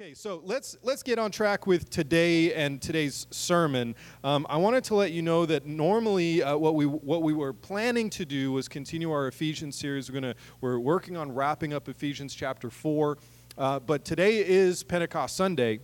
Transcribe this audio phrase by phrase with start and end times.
[0.00, 3.96] Okay, so let's let's get on track with today and today's sermon.
[4.22, 7.52] Um, I wanted to let you know that normally uh, what we what we were
[7.52, 10.08] planning to do was continue our Ephesians series.
[10.08, 13.18] We're gonna we're working on wrapping up Ephesians chapter four,
[13.56, 15.80] uh, but today is Pentecost Sunday.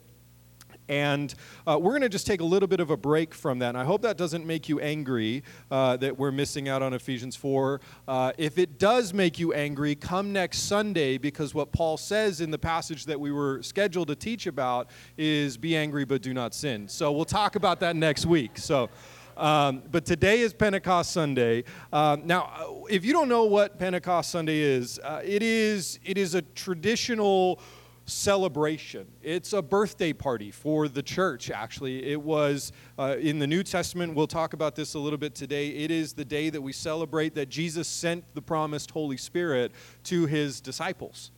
[0.88, 1.34] And
[1.66, 3.70] uh, we're going to just take a little bit of a break from that.
[3.70, 7.36] And I hope that doesn't make you angry uh, that we're missing out on Ephesians
[7.36, 7.80] 4.
[8.06, 12.50] Uh, if it does make you angry, come next Sunday because what Paul says in
[12.50, 16.54] the passage that we were scheduled to teach about is be angry but do not
[16.54, 16.88] sin.
[16.88, 18.58] So we'll talk about that next week.
[18.58, 18.90] So.
[19.36, 21.64] Um, but today is Pentecost Sunday.
[21.92, 26.36] Um, now, if you don't know what Pentecost Sunday is, uh, it is it is
[26.36, 27.58] a traditional
[28.06, 29.06] celebration.
[29.22, 32.04] It's a birthday party for the church, actually.
[32.04, 35.68] It was uh, in the New Testament, we'll talk about this a little bit today.
[35.68, 39.72] It is the day that we celebrate that Jesus sent the promised Holy Spirit
[40.04, 41.30] to his disciples.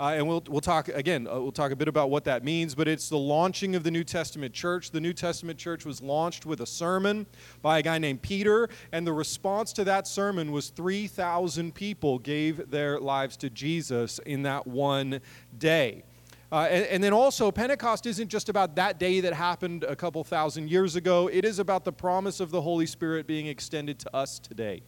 [0.00, 2.74] Uh, and we'll, we'll talk again, uh, we'll talk a bit about what that means,
[2.74, 4.92] but it's the launching of the New Testament church.
[4.92, 7.26] The New Testament church was launched with a sermon
[7.60, 12.70] by a guy named Peter, and the response to that sermon was 3,000 people gave
[12.70, 15.20] their lives to Jesus in that one
[15.58, 16.02] day.
[16.50, 20.24] Uh, and, and, then also, Pentecost isn't just about that day that happened a couple
[20.24, 24.16] thousand years ago, it is about the promise of the Holy Spirit being extended to
[24.16, 24.82] us today.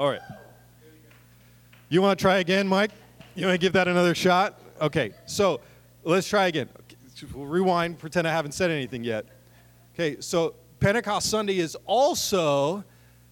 [0.00, 0.22] All right.
[1.90, 2.90] You want to try again, Mike?
[3.34, 4.58] You want to give that another shot?
[4.80, 5.60] Okay, so
[6.04, 6.70] let's try again.
[7.34, 9.26] We'll rewind, pretend I haven't said anything yet.
[9.92, 12.82] Okay, so Pentecost Sunday is also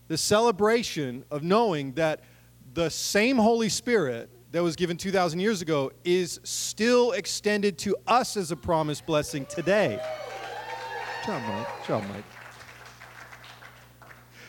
[0.09, 2.21] the celebration of knowing that
[2.75, 8.37] the same Holy Spirit that was given 2,000 years ago is still extended to us
[8.37, 9.99] as a promised blessing today.
[11.25, 11.67] Good job, Mike.
[11.79, 12.25] Good job, Mike.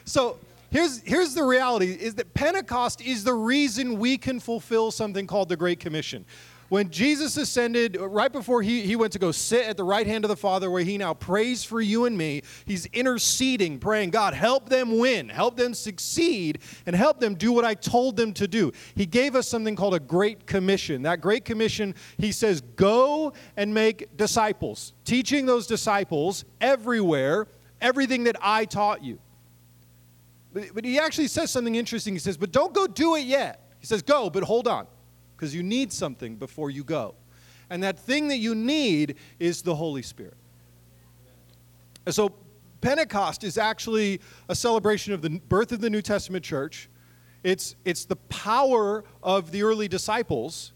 [0.03, 0.37] So,
[0.71, 5.49] here's, here's the reality is that Pentecost is the reason we can fulfill something called
[5.49, 6.25] the Great Commission.
[6.69, 10.05] When Jesus ascended, uh, right before he, he went to go sit at the right
[10.05, 14.11] hand of the Father, where he now prays for you and me, he's interceding, praying,
[14.11, 18.33] God, help them win, help them succeed, and help them do what I told them
[18.33, 18.71] to do.
[18.93, 21.01] He gave us something called a Great Commission.
[21.01, 27.47] That Great Commission, he says, go and make disciples, teaching those disciples everywhere
[27.81, 29.19] everything that I taught you.
[30.53, 32.13] But, but he actually says something interesting.
[32.13, 33.71] He says, But don't go do it yet.
[33.79, 34.87] He says, Go, but hold on,
[35.35, 37.15] because you need something before you go.
[37.69, 40.37] And that thing that you need is the Holy Spirit.
[42.05, 42.33] And so
[42.81, 46.89] Pentecost is actually a celebration of the birth of the New Testament church.
[47.43, 50.73] It's, it's the power of the early disciples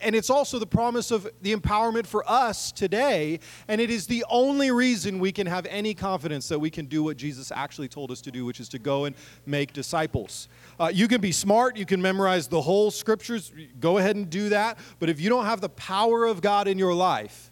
[0.00, 3.40] and it's also the promise of the empowerment for us today.
[3.68, 7.02] And it is the only reason we can have any confidence that we can do
[7.02, 9.16] what Jesus actually told us to do, which is to go and
[9.46, 10.48] make disciples.
[10.78, 14.48] Uh, you can be smart, you can memorize the whole scriptures, go ahead and do
[14.50, 14.78] that.
[14.98, 17.50] But if you don't have the power of God in your life,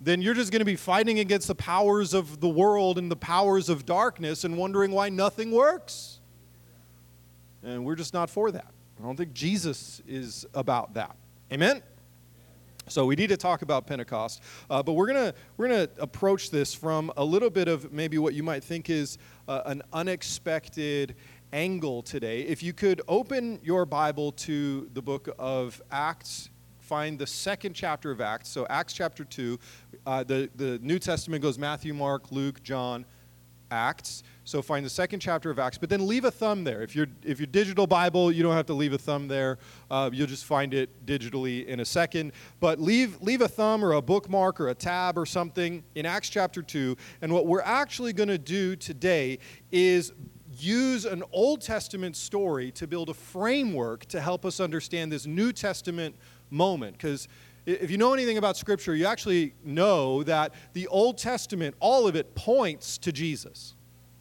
[0.00, 3.16] then you're just going to be fighting against the powers of the world and the
[3.16, 6.20] powers of darkness and wondering why nothing works.
[7.62, 8.74] And we're just not for that.
[8.98, 11.16] I don't think Jesus is about that.
[11.54, 11.84] Amen?
[12.88, 16.74] So we need to talk about Pentecost, uh, but we're gonna we're gonna approach this
[16.74, 21.14] from a little bit of maybe what you might think is uh, an unexpected
[21.52, 22.40] angle today.
[22.40, 26.50] If you could open your Bible to the book of Acts,
[26.80, 28.48] find the second chapter of Acts.
[28.48, 29.60] So Acts chapter two,
[30.06, 33.04] uh, the the New Testament goes Matthew, Mark, Luke, John,
[33.70, 34.24] Acts.
[34.46, 36.82] So find the second chapter of Acts, but then leave a thumb there.
[36.82, 39.58] If you're if your digital Bible, you don't have to leave a thumb there.
[39.90, 42.32] Uh, you'll just find it digitally in a second.
[42.60, 46.28] But leave leave a thumb or a bookmark or a tab or something in Acts
[46.28, 46.96] chapter two.
[47.22, 49.38] And what we're actually going to do today
[49.72, 50.12] is
[50.56, 55.52] use an Old Testament story to build a framework to help us understand this New
[55.52, 56.14] Testament
[56.50, 56.98] moment.
[56.98, 57.28] Because
[57.64, 62.14] if you know anything about Scripture, you actually know that the Old Testament, all of
[62.14, 63.74] it points to Jesus.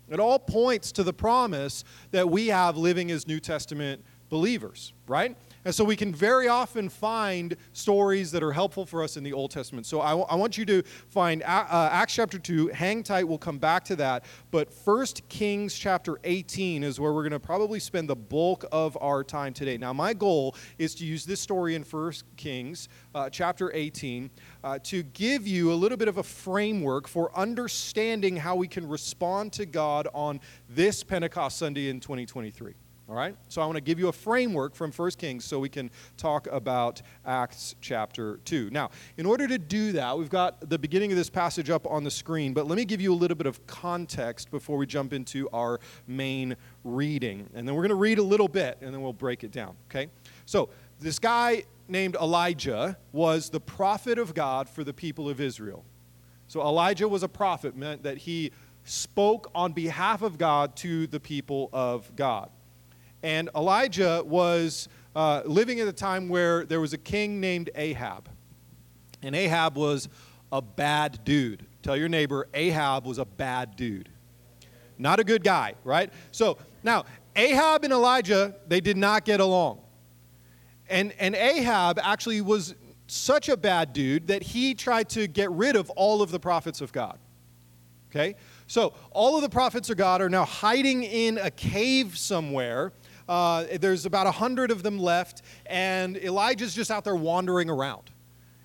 [0.09, 5.37] It all points to the promise that we have living as New Testament believers, right?
[5.65, 9.31] And so we can very often find stories that are helpful for us in the
[9.31, 9.85] Old Testament.
[9.85, 12.67] So I, w- I want you to find uh, Acts chapter 2.
[12.69, 14.25] Hang tight, we'll come back to that.
[14.51, 18.97] But 1 Kings chapter 18 is where we're going to probably spend the bulk of
[18.99, 19.77] our time today.
[19.77, 24.29] Now, my goal is to use this story in 1 Kings uh, chapter 18
[24.63, 28.87] uh, to give you a little bit of a framework for understanding how we can
[28.87, 32.73] respond to God on this Pentecost Sunday in 2023.
[33.09, 33.35] All right?
[33.49, 36.47] So I want to give you a framework from 1 Kings so we can talk
[36.47, 38.69] about Acts chapter 2.
[38.69, 42.05] Now, in order to do that, we've got the beginning of this passage up on
[42.05, 45.11] the screen, but let me give you a little bit of context before we jump
[45.11, 46.55] into our main
[46.85, 47.49] reading.
[47.53, 49.75] And then we're going to read a little bit and then we'll break it down,
[49.89, 50.09] okay?
[50.45, 55.83] So, this guy named Elijah was the prophet of God for the people of Israel.
[56.47, 58.51] So, Elijah was a prophet, meant that he
[58.85, 62.49] spoke on behalf of God to the people of God.
[63.23, 68.29] And Elijah was uh, living at a time where there was a king named Ahab.
[69.21, 70.09] And Ahab was
[70.51, 71.65] a bad dude.
[71.81, 74.09] Tell your neighbor, Ahab was a bad dude.
[74.97, 76.11] Not a good guy, right?
[76.31, 77.05] So now,
[77.35, 79.79] Ahab and Elijah, they did not get along.
[80.89, 82.75] And, and Ahab actually was
[83.07, 86.81] such a bad dude that he tried to get rid of all of the prophets
[86.81, 87.17] of God.
[88.11, 88.35] Okay?
[88.67, 92.91] So all of the prophets of God are now hiding in a cave somewhere
[93.27, 98.11] uh, there's about a hundred of them left, and Elijah's just out there wandering around.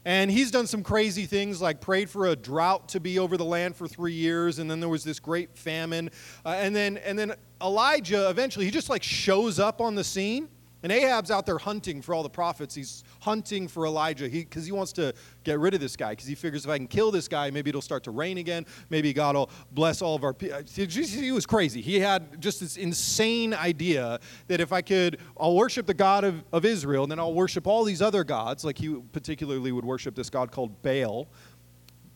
[0.04, 3.44] And he's done some crazy things like prayed for a drought to be over the
[3.44, 6.10] land for three years, and then there was this great famine.
[6.46, 10.48] Uh, and, then, and then Elijah eventually, he just like shows up on the scene
[10.82, 12.74] and Ahab's out there hunting for all the prophets.
[12.74, 16.26] He's hunting for Elijah because he, he, wants to get rid of this guy because
[16.26, 18.64] he figures if I can kill this guy, maybe it'll start to rain again.
[18.88, 20.58] Maybe God will bless all of our people.
[20.58, 21.80] Uh, he was crazy.
[21.80, 26.44] He had just this insane idea that if I could, I'll worship the God of,
[26.52, 30.14] of Israel and then I'll worship all these other gods, like he particularly would worship
[30.14, 31.26] this God called Baal.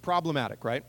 [0.02, 0.84] Problematic, right?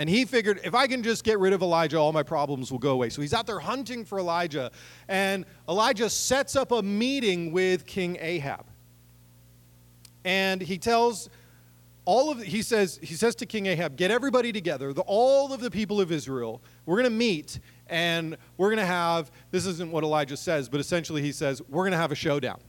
[0.00, 2.78] And he figured, if I can just get rid of Elijah, all my problems will
[2.78, 3.10] go away.
[3.10, 4.70] So he's out there hunting for Elijah.
[5.08, 8.64] And Elijah sets up a meeting with King Ahab.
[10.24, 11.28] And he tells
[12.06, 15.60] all of he says he says to King Ahab, get everybody together, the, all of
[15.60, 16.62] the people of Israel.
[16.86, 20.80] We're going to meet and we're going to have this isn't what Elijah says, but
[20.80, 22.60] essentially he says, we're going to have a showdown.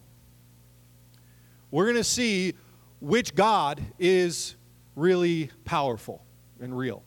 [1.72, 2.56] We're going to see
[3.00, 4.58] which God is
[4.98, 6.26] really powerful
[6.60, 7.04] and real.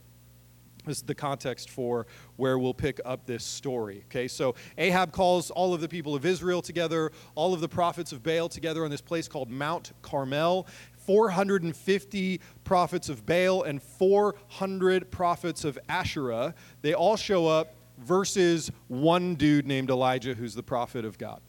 [0.84, 4.04] This is the context for where we'll pick up this story.
[4.06, 8.12] Okay, so Ahab calls all of the people of Israel together, all of the prophets
[8.12, 10.66] of Baal together on this place called Mount Carmel.
[10.98, 16.54] 450 prophets of Baal and 400 prophets of Asherah.
[16.80, 21.40] They all show up versus one dude named Elijah who's the prophet of God.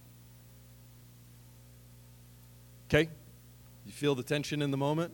[2.89, 3.09] Okay?
[3.85, 5.13] You feel the tension in the moment?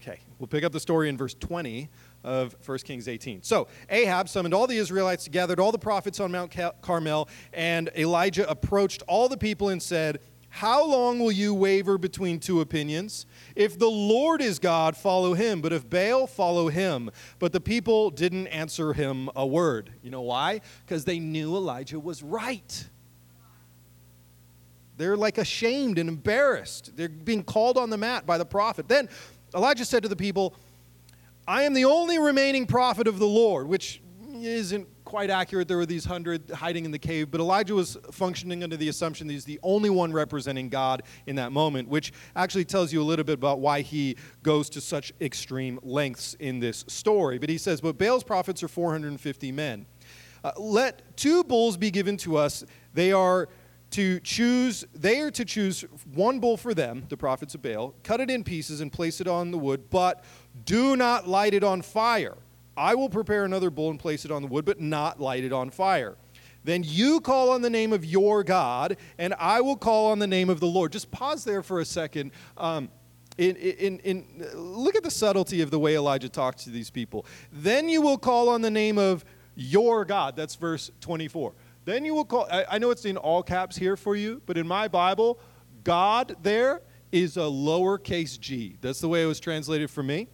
[0.00, 1.88] Okay, we'll pick up the story in verse 20
[2.26, 3.42] of 1 Kings 18.
[3.42, 8.48] So Ahab summoned all the Israelites, gathered all the prophets on Mount Carmel, and Elijah
[8.50, 10.18] approached all the people and said,
[10.48, 13.26] How long will you waver between two opinions?
[13.54, 17.10] If the Lord is God, follow him, but if Baal, follow him.
[17.38, 19.92] But the people didn't answer him a word.
[20.02, 20.62] You know why?
[20.84, 22.88] Because they knew Elijah was right.
[24.96, 26.96] They're like ashamed and embarrassed.
[26.96, 28.88] They're being called on the mat by the prophet.
[28.88, 29.08] Then
[29.54, 30.56] Elijah said to the people,
[31.48, 34.02] I am the only remaining prophet of the Lord, which
[34.34, 35.68] isn't quite accurate.
[35.68, 39.28] There were these hundred hiding in the cave, but Elijah was functioning under the assumption
[39.28, 43.04] that he's the only one representing God in that moment, which actually tells you a
[43.04, 47.38] little bit about why he goes to such extreme lengths in this story.
[47.38, 49.86] But he says, But Baal's prophets are 450 men.
[50.42, 52.64] Uh, let two bulls be given to us.
[52.92, 53.48] They are
[53.90, 55.82] to choose they are to choose
[56.12, 59.28] one bull for them the prophets of baal cut it in pieces and place it
[59.28, 60.24] on the wood but
[60.64, 62.36] do not light it on fire.
[62.76, 65.52] I will prepare another bull and place it on the wood, but not light it
[65.52, 66.16] on fire.
[66.64, 70.26] Then you call on the name of your God, and I will call on the
[70.26, 70.92] name of the Lord.
[70.92, 72.32] Just pause there for a second.
[72.56, 72.90] Um,
[73.38, 77.24] in, in, in, look at the subtlety of the way Elijah talks to these people.
[77.52, 80.36] Then you will call on the name of your God.
[80.36, 81.52] That's verse 24.
[81.84, 84.58] Then you will call, I, I know it's in all caps here for you, but
[84.58, 85.38] in my Bible,
[85.84, 86.82] God there
[87.12, 88.76] is a lowercase g.
[88.80, 90.28] That's the way it was translated for me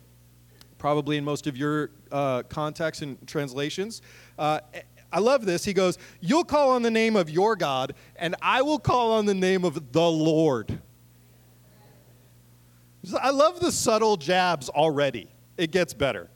[0.82, 4.02] probably in most of your uh, contexts and translations.
[4.36, 4.58] Uh,
[5.12, 5.64] I love this.
[5.64, 9.24] He goes, You'll call on the name of your God, and I will call on
[9.24, 10.80] the name of the Lord.
[13.20, 15.28] I love the subtle jabs already.
[15.56, 16.28] It gets better.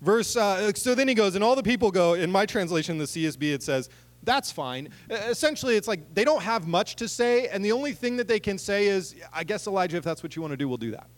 [0.00, 3.04] Verse, uh, so then he goes, and all the people go, in my translation, the
[3.04, 3.90] CSB, it says,
[4.22, 4.88] that's fine.
[5.10, 8.40] Essentially, it's like they don't have much to say, and the only thing that they
[8.40, 10.92] can say is, I guess, Elijah, if that's what you want to do, we'll do
[10.92, 11.08] that.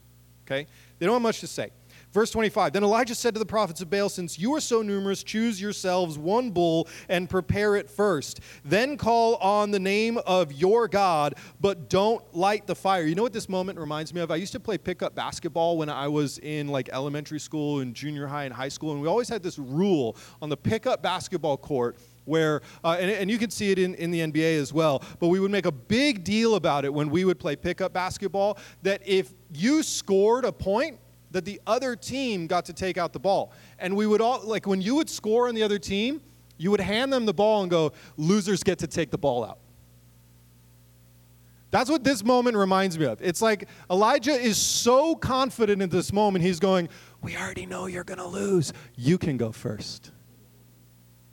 [0.46, 0.66] Okay?
[0.98, 1.70] They don't have much to say.
[2.14, 5.24] Verse 25 Then Elijah said to the prophets of Baal, Since you are so numerous,
[5.24, 8.38] choose yourselves one bull and prepare it first.
[8.64, 13.02] Then call on the name of your God, but don't light the fire.
[13.02, 14.30] You know what this moment reminds me of?
[14.30, 18.28] I used to play pickup basketball when I was in like elementary school and junior
[18.28, 21.98] high and high school, and we always had this rule on the pickup basketball court
[22.26, 25.28] where, uh, and, and you can see it in, in the NBA as well, but
[25.28, 29.02] we would make a big deal about it when we would play pickup basketball that
[29.04, 30.98] if you scored a point,
[31.34, 33.52] that the other team got to take out the ball.
[33.80, 36.22] And we would all, like when you would score on the other team,
[36.58, 39.58] you would hand them the ball and go, losers get to take the ball out.
[41.72, 43.20] That's what this moment reminds me of.
[43.20, 46.88] It's like Elijah is so confident in this moment, he's going,
[47.20, 48.72] We already know you're going to lose.
[48.94, 50.12] You can go first.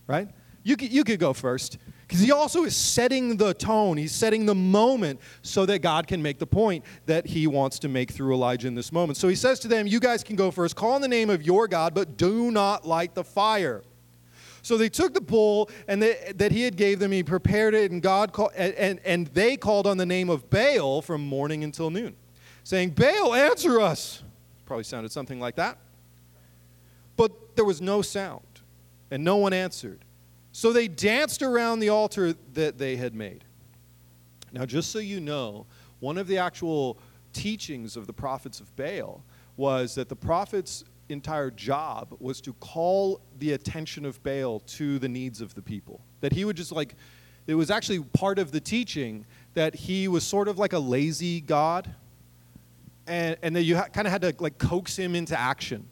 [0.08, 0.30] Right?
[0.64, 1.78] You could, you could go first.
[2.12, 6.22] Because he also is setting the tone, he's setting the moment so that God can
[6.22, 9.16] make the point that he wants to make through Elijah in this moment.
[9.16, 11.42] So he says to them, You guys can go first, call on the name of
[11.42, 13.82] your God, but do not light the fire.
[14.62, 17.92] So they took the bull and they, that he had gave them, he prepared it,
[17.92, 21.64] and God called, and, and, and they called on the name of Baal from morning
[21.64, 22.18] until noon,
[22.66, 24.22] saying, Baal, answer us.
[24.66, 25.78] Probably sounded something like that.
[27.16, 28.44] But there was no sound,
[29.10, 30.04] and no one answered.
[30.52, 33.44] So they danced around the altar that they had made.
[34.52, 35.66] Now, just so you know,
[36.00, 36.98] one of the actual
[37.32, 39.24] teachings of the prophets of Baal
[39.56, 45.08] was that the prophet's entire job was to call the attention of Baal to the
[45.08, 46.02] needs of the people.
[46.20, 46.96] That he would just like,
[47.48, 51.42] it was actually part of the teaching that he was sort of like a lazy
[51.42, 51.94] God,
[53.08, 55.88] and, and that you ha- kind of had to like coax him into action.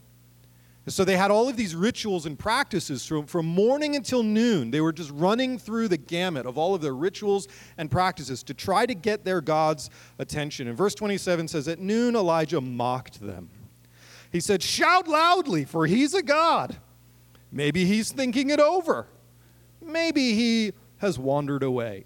[0.89, 4.71] So they had all of these rituals and practices from, from morning until noon.
[4.71, 8.53] They were just running through the gamut of all of their rituals and practices to
[8.55, 10.67] try to get their God's attention.
[10.67, 13.49] And verse 27 says, At noon, Elijah mocked them.
[14.31, 16.77] He said, Shout loudly, for he's a God.
[17.51, 19.07] Maybe he's thinking it over.
[19.81, 22.05] Maybe he has wandered away.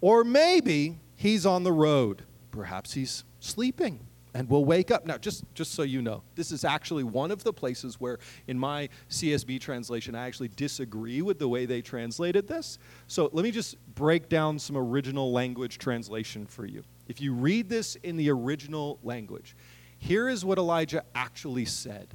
[0.00, 2.22] Or maybe he's on the road.
[2.52, 5.06] Perhaps he's sleeping and we'll wake up.
[5.06, 8.58] Now, just, just so you know, this is actually one of the places where, in
[8.58, 12.78] my CSB translation, I actually disagree with the way they translated this.
[13.06, 16.82] So let me just break down some original language translation for you.
[17.06, 19.56] If you read this in the original language,
[19.98, 22.08] here is what Elijah actually said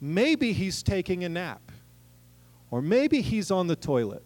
[0.00, 1.72] Maybe he's taking a nap,
[2.70, 4.22] or maybe he's on the toilet.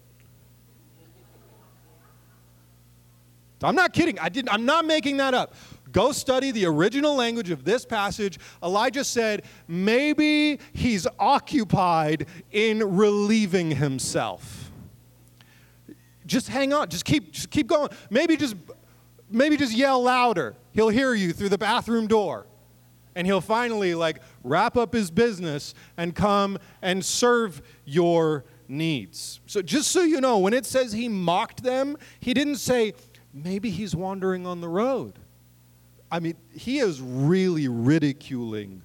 [3.63, 4.19] I'm not kidding.
[4.19, 5.55] I didn't, I'm not making that up.
[5.93, 8.39] Go study the original language of this passage.
[8.61, 14.71] Elijah said, maybe he's occupied in relieving himself.
[16.25, 16.89] Just hang on.
[16.89, 17.89] Just keep, just keep going.
[18.09, 18.55] Maybe just,
[19.29, 20.55] maybe just yell louder.
[20.71, 22.47] He'll hear you through the bathroom door.
[23.15, 29.41] And he'll finally like wrap up his business and come and serve your needs.
[29.45, 32.93] So just so you know, when it says he mocked them, he didn't say,
[33.31, 35.19] maybe he's wandering on the road.
[36.13, 38.83] I mean, he is really ridiculing.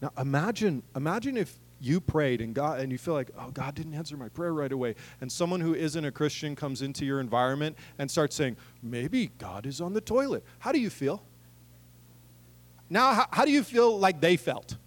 [0.00, 3.92] Now imagine, imagine if you prayed and God and you feel like, oh, God didn't
[3.92, 4.94] answer my prayer right away.
[5.20, 9.66] And someone who isn't a Christian comes into your environment and starts saying, maybe God
[9.66, 10.42] is on the toilet.
[10.58, 11.22] How do you feel?
[12.88, 14.78] Now, how, how do you feel like they felt?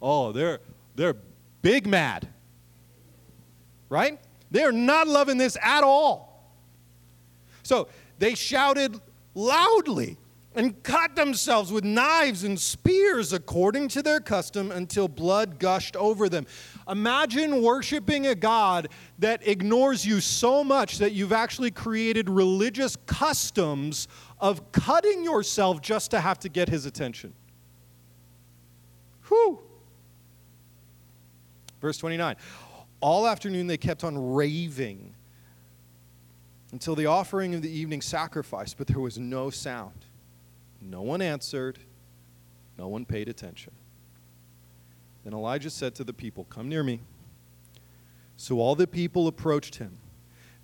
[0.00, 0.60] Oh, they're
[0.94, 1.16] they're
[1.60, 2.28] big mad.
[3.88, 4.20] Right?
[4.52, 6.54] They're not loving this at all.
[7.64, 7.88] So
[8.20, 9.00] they shouted
[9.34, 10.18] loudly
[10.54, 16.28] and cut themselves with knives and spears according to their custom until blood gushed over
[16.28, 16.44] them.
[16.88, 18.88] Imagine worshiping a God
[19.20, 24.08] that ignores you so much that you've actually created religious customs
[24.40, 27.32] of cutting yourself just to have to get his attention.
[29.28, 29.60] Whew.
[31.80, 32.36] Verse 29.
[33.00, 35.14] All afternoon they kept on raving
[36.72, 40.06] until the offering of the evening sacrifice, but there was no sound.
[40.80, 41.78] No one answered,
[42.78, 43.72] no one paid attention.
[45.24, 47.00] Then Elijah said to the people, Come near me.
[48.36, 49.98] So all the people approached him.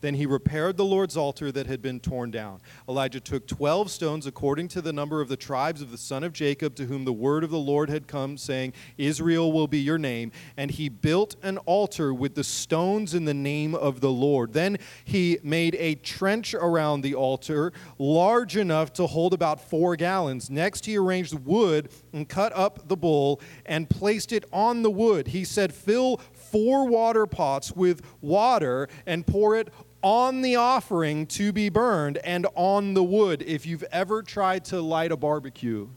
[0.00, 2.60] Then he repaired the Lord's altar that had been torn down.
[2.88, 6.32] Elijah took 12 stones according to the number of the tribes of the son of
[6.32, 9.98] Jacob, to whom the word of the Lord had come, saying, Israel will be your
[9.98, 10.32] name.
[10.56, 14.52] And he built an altar with the stones in the name of the Lord.
[14.52, 20.50] Then he made a trench around the altar, large enough to hold about four gallons.
[20.50, 25.28] Next, he arranged wood and cut up the bull and placed it on the wood.
[25.28, 29.72] He said, Fill four water pots with water and pour it
[30.06, 33.42] on the offering to be burned and on the wood.
[33.44, 35.88] If you've ever tried to light a barbecue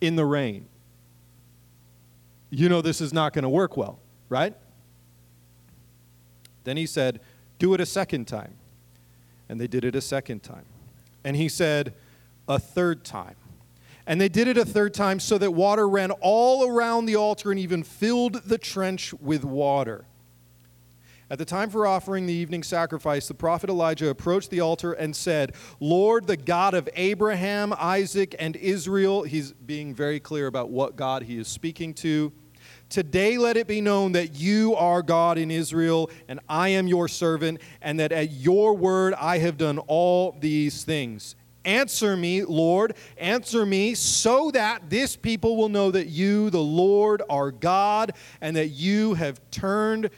[0.00, 0.68] in the rain,
[2.48, 3.98] you know this is not going to work well,
[4.28, 4.54] right?
[6.62, 7.18] Then he said,
[7.58, 8.54] Do it a second time.
[9.48, 10.64] And they did it a second time.
[11.24, 11.92] And he said,
[12.46, 13.34] A third time.
[14.06, 17.50] And they did it a third time so that water ran all around the altar
[17.50, 20.04] and even filled the trench with water.
[21.30, 25.14] At the time for offering the evening sacrifice, the prophet Elijah approached the altar and
[25.14, 30.96] said, Lord, the God of Abraham, Isaac, and Israel, he's being very clear about what
[30.96, 32.32] God he is speaking to.
[32.88, 37.06] Today let it be known that you are God in Israel, and I am your
[37.06, 41.36] servant, and that at your word I have done all these things.
[41.64, 47.22] Answer me, Lord, answer me, so that this people will know that you, the Lord,
[47.30, 50.10] are God, and that you have turned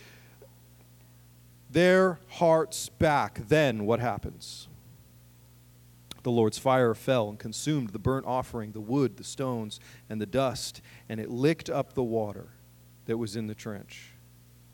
[1.73, 3.49] their hearts back.
[3.49, 4.69] Then what happens?
[6.23, 10.27] The Lord's fire fell and consumed the burnt offering, the wood, the stones, and the
[10.27, 12.49] dust, and it licked up the water
[13.07, 14.13] that was in the trench.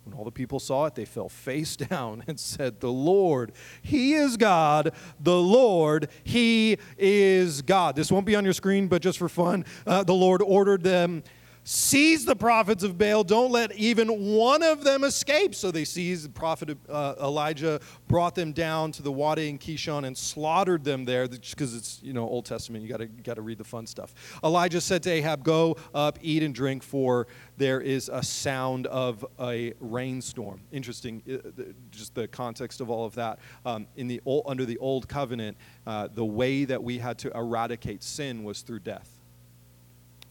[0.05, 3.53] When all the people saw it, they fell face down and said, The Lord,
[3.83, 4.93] He is God.
[5.21, 7.97] The Lord, He is God.
[7.97, 11.23] This won't be on your screen, but just for fun, uh, the Lord ordered them
[11.71, 13.23] Seize the prophets of Baal.
[13.23, 15.55] Don't let even one of them escape.
[15.55, 20.07] So they seized the prophet uh, Elijah, brought them down to the Wadi in Kishon,
[20.07, 22.85] and slaughtered them there Just because it's you know Old Testament.
[22.85, 24.15] You got to got to read the fun stuff.
[24.43, 27.27] Elijah said to Ahab, "Go up, eat and drink, for
[27.59, 33.15] there is a sound of a rainstorm." Interesting, uh, just the context of all of
[33.17, 33.41] that.
[33.67, 37.31] Um, in the old, under the old covenant, uh, the way that we had to
[37.37, 39.18] eradicate sin was through death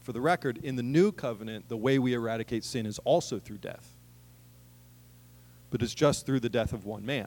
[0.08, 3.58] for the record, in the new covenant, the way we eradicate sin is also through
[3.58, 3.94] death.
[5.68, 7.26] But it's just through the death of one man,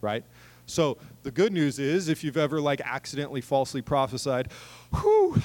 [0.00, 0.24] right?
[0.66, 4.50] So the good news is if you've ever like accidentally falsely prophesied,
[4.92, 5.40] whew,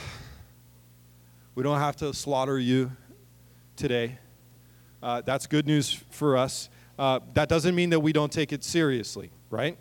[1.54, 2.92] we don't have to slaughter you
[3.76, 4.18] today.
[5.04, 6.70] Uh, that's good news for us.
[6.98, 9.78] Uh, that doesn't mean that we don't take it seriously, right?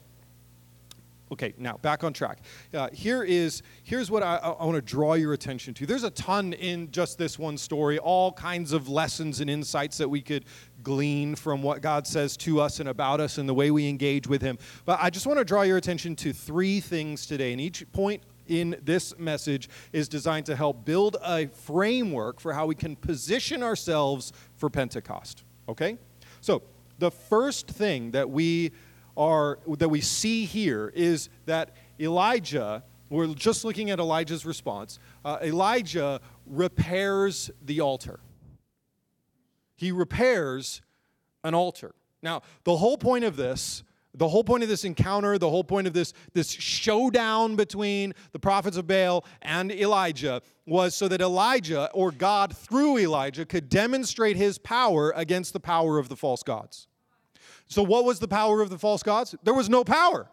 [1.34, 2.38] Okay, now back on track.
[2.72, 5.84] Uh, here is here's what I, I want to draw your attention to.
[5.84, 10.08] There's a ton in just this one story, all kinds of lessons and insights that
[10.08, 10.44] we could
[10.84, 14.28] glean from what God says to us and about us and the way we engage
[14.28, 14.58] with Him.
[14.84, 18.22] But I just want to draw your attention to three things today, and each point
[18.46, 23.60] in this message is designed to help build a framework for how we can position
[23.60, 25.42] ourselves for Pentecost.
[25.68, 25.98] Okay,
[26.40, 26.62] so
[27.00, 28.70] the first thing that we
[29.16, 34.98] are that we see here is that Elijah, we're just looking at Elijah's response.
[35.24, 38.20] Uh, Elijah repairs the altar.
[39.76, 40.82] He repairs
[41.42, 41.94] an altar.
[42.22, 43.82] Now, the whole point of this,
[44.14, 48.38] the whole point of this encounter, the whole point of this, this showdown between the
[48.38, 54.36] prophets of Baal and Elijah was so that Elijah, or God through Elijah, could demonstrate
[54.36, 56.86] his power against the power of the false gods.
[57.66, 59.34] So, what was the power of the false gods?
[59.42, 60.28] There was no power.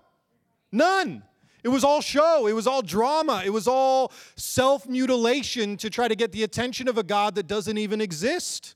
[0.71, 1.23] None.
[1.63, 2.47] It was all show.
[2.47, 3.43] It was all drama.
[3.45, 7.47] It was all self mutilation to try to get the attention of a God that
[7.47, 8.75] doesn't even exist.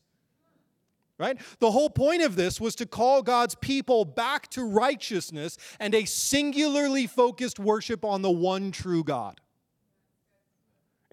[1.17, 1.39] Right?
[1.59, 6.03] The whole point of this was to call God's people back to righteousness and a
[6.03, 9.39] singularly focused worship on the one true God.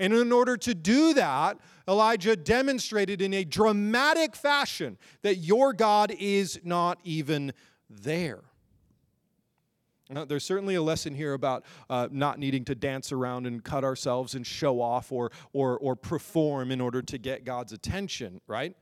[0.03, 6.13] And in order to do that, Elijah demonstrated in a dramatic fashion that your God
[6.19, 7.53] is not even
[7.89, 8.41] there.
[10.11, 13.85] Now, there's certainly a lesson here about uh, not needing to dance around and cut
[13.85, 18.75] ourselves and show off or, or, or perform in order to get God's attention, right?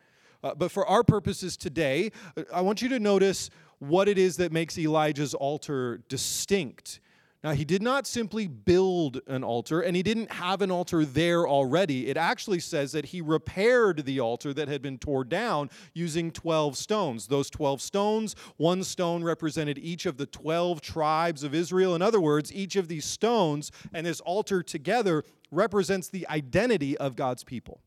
[0.43, 4.39] Uh, but for our purposes today, uh, I want you to notice what it is
[4.39, 7.01] that makes Elijah's altar distinct
[7.43, 11.49] now, he did not simply build an altar, and he didn't have an altar there
[11.49, 12.09] already.
[12.09, 16.77] It actually says that he repaired the altar that had been torn down using 12
[16.77, 17.29] stones.
[17.29, 21.95] Those 12 stones, one stone represented each of the 12 tribes of Israel.
[21.95, 27.17] In other words, each of these stones and this altar together represents the identity of
[27.17, 27.81] God's people.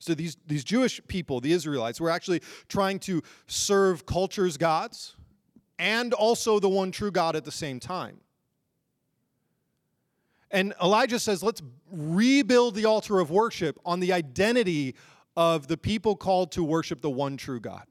[0.00, 5.14] So these, these Jewish people, the Israelites, were actually trying to serve culture's gods
[5.80, 8.20] and also the one true God at the same time.
[10.50, 14.94] And Elijah says, let's rebuild the altar of worship on the identity
[15.36, 17.84] of the people called to worship the one true God.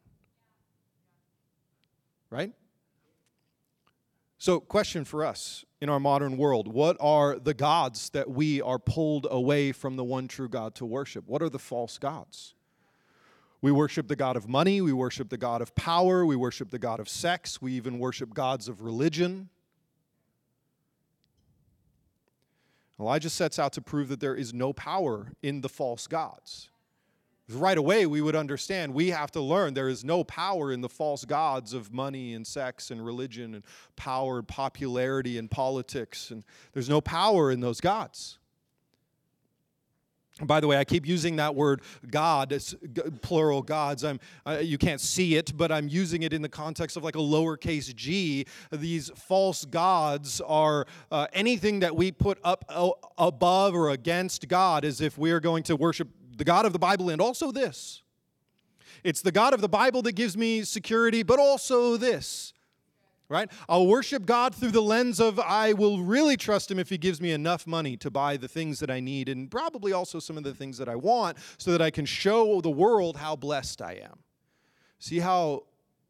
[2.29, 2.53] Right?
[4.37, 8.77] So, question for us in our modern world what are the gods that we are
[8.77, 11.27] pulled away from the one true God to worship?
[11.27, 12.53] What are the false gods?
[13.61, 16.79] We worship the God of money, we worship the God of power, we worship the
[16.79, 19.49] God of sex, we even worship gods of religion.
[22.99, 26.69] Elijah sets out to prove that there is no power in the false gods.
[27.51, 30.89] Right away, we would understand we have to learn there is no power in the
[30.89, 33.63] false gods of money and sex and religion and
[33.95, 36.29] power and popularity and politics.
[36.29, 36.43] And
[36.73, 38.38] there's no power in those gods.
[40.41, 42.57] By the way, I keep using that word God,
[43.21, 44.03] plural gods.
[44.03, 47.15] I'm, uh, you can't see it, but I'm using it in the context of like
[47.15, 48.45] a lowercase g.
[48.71, 54.85] These false gods are uh, anything that we put up uh, above or against God
[54.85, 58.01] as if we are going to worship the God of the Bible and also this.
[59.03, 62.53] It's the God of the Bible that gives me security, but also this
[63.29, 63.49] right?
[63.69, 67.21] I'll worship God through the lens of I will really trust Him if He gives
[67.21, 70.43] me enough money to buy the things that I need and probably also some of
[70.43, 73.93] the things that I want so that I can show the world how blessed I
[74.03, 74.19] am.
[74.97, 75.63] See how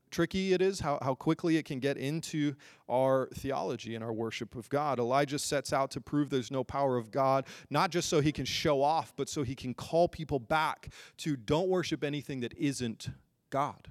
[0.10, 2.55] tricky it is, how, how quickly it can get into
[2.89, 4.97] our theology and our worship of God.
[4.97, 8.45] Elijah sets out to prove there's no power of God, not just so he can
[8.45, 13.10] show off, but so he can call people back to don't worship anything that isn't
[13.51, 13.89] God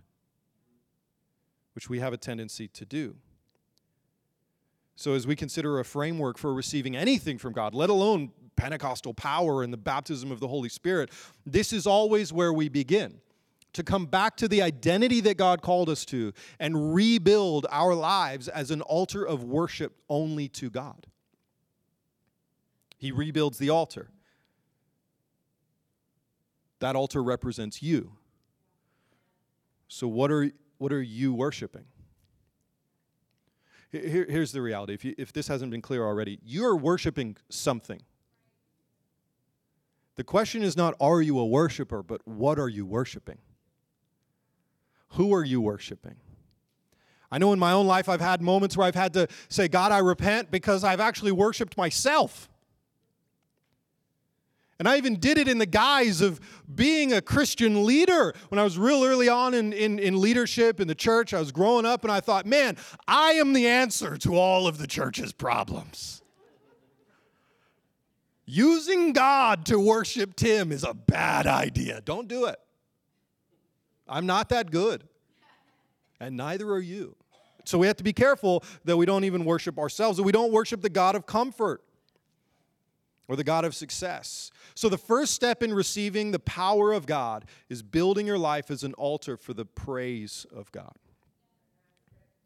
[1.78, 3.14] which we have a tendency to do.
[4.96, 9.62] So, as we consider a framework for receiving anything from God, let alone Pentecostal power
[9.62, 11.12] and the baptism of the Holy Spirit,
[11.46, 13.20] this is always where we begin.
[13.74, 18.48] To come back to the identity that God called us to and rebuild our lives
[18.48, 21.06] as an altar of worship only to God.
[22.96, 24.10] He rebuilds the altar.
[26.80, 28.14] That altar represents you.
[29.86, 31.84] So, what are what are you worshiping?
[33.90, 38.00] Here, here's the reality if, you, if this hasn't been clear already, you're worshiping something.
[40.16, 43.38] The question is not, are you a worshiper, but what are you worshiping?
[45.10, 46.16] Who are you worshiping?
[47.30, 49.92] I know in my own life I've had moments where I've had to say, God,
[49.92, 52.48] I repent because I've actually worshiped myself.
[54.78, 56.40] And I even did it in the guise of
[56.72, 58.32] being a Christian leader.
[58.48, 61.50] When I was real early on in, in, in, leadership in the church, I was
[61.50, 62.76] growing up and I thought, man,
[63.08, 66.22] I am the answer to all of the church's problems.
[68.46, 72.00] Using God to worship Tim is a bad idea.
[72.00, 72.58] Don't do it.
[74.08, 75.04] I'm not that good,
[76.18, 77.14] and neither are you.
[77.64, 80.50] So we have to be careful that we don't even worship ourselves, that we don't
[80.50, 81.82] worship the God of comfort
[83.28, 84.50] or the God of success.
[84.74, 88.82] So, the first step in receiving the power of God is building your life as
[88.82, 90.96] an altar for the praise of God.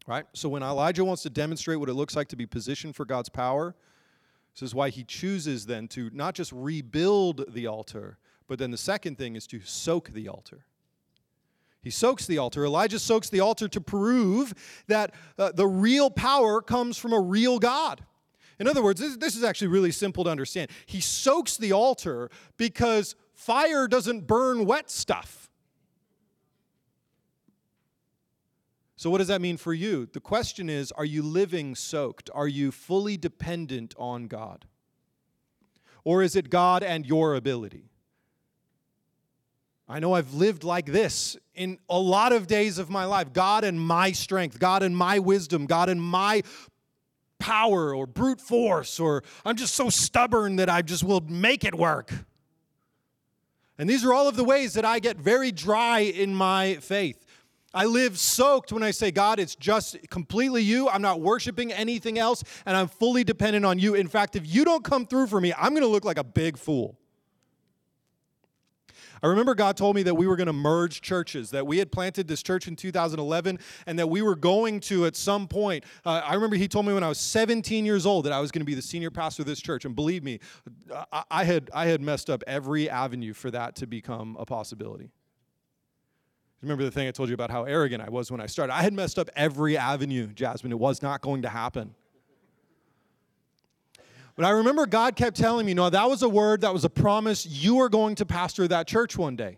[0.05, 0.25] Right?
[0.33, 3.29] So, when Elijah wants to demonstrate what it looks like to be positioned for God's
[3.29, 3.75] power,
[4.53, 8.17] this is why he chooses then to not just rebuild the altar,
[8.47, 10.65] but then the second thing is to soak the altar.
[11.81, 12.65] He soaks the altar.
[12.65, 14.53] Elijah soaks the altar to prove
[14.87, 18.03] that uh, the real power comes from a real God.
[18.59, 20.69] In other words, this, this is actually really simple to understand.
[20.85, 25.49] He soaks the altar because fire doesn't burn wet stuff.
[28.95, 30.05] So, what does that mean for you?
[30.05, 32.29] The question is are you living soaked?
[32.33, 34.65] Are you fully dependent on God?
[36.05, 37.89] Or is it God and your ability?
[39.87, 43.63] I know I've lived like this in a lot of days of my life God
[43.63, 46.41] and my strength, God and my wisdom, God and my
[47.43, 51.75] power or brute force, or I'm just so stubborn that I just will make it
[51.75, 52.13] work.
[53.77, 57.25] And these are all of the ways that I get very dry in my faith.
[57.73, 60.87] I live soaked when I say, God, it's just completely you.
[60.87, 63.93] I'm not worshiping anything else, and I'm fully dependent on you.
[63.93, 66.23] In fact, if you don't come through for me, I'm going to look like a
[66.23, 66.97] big fool.
[69.23, 71.93] I remember God told me that we were going to merge churches, that we had
[71.93, 73.57] planted this church in 2011,
[73.87, 75.85] and that we were going to at some point.
[76.05, 78.51] Uh, I remember He told me when I was 17 years old that I was
[78.51, 79.85] going to be the senior pastor of this church.
[79.85, 80.41] And believe me,
[81.13, 85.09] I, I had, I had messed up every avenue for that to become a possibility.
[86.61, 88.73] Remember the thing I told you about how arrogant I was when I started?
[88.73, 90.71] I had messed up every avenue, Jasmine.
[90.73, 91.95] It was not going to happen.
[94.35, 96.89] But I remember God kept telling me, no, that was a word, that was a
[96.89, 97.45] promise.
[97.45, 99.57] You are going to pastor that church one day.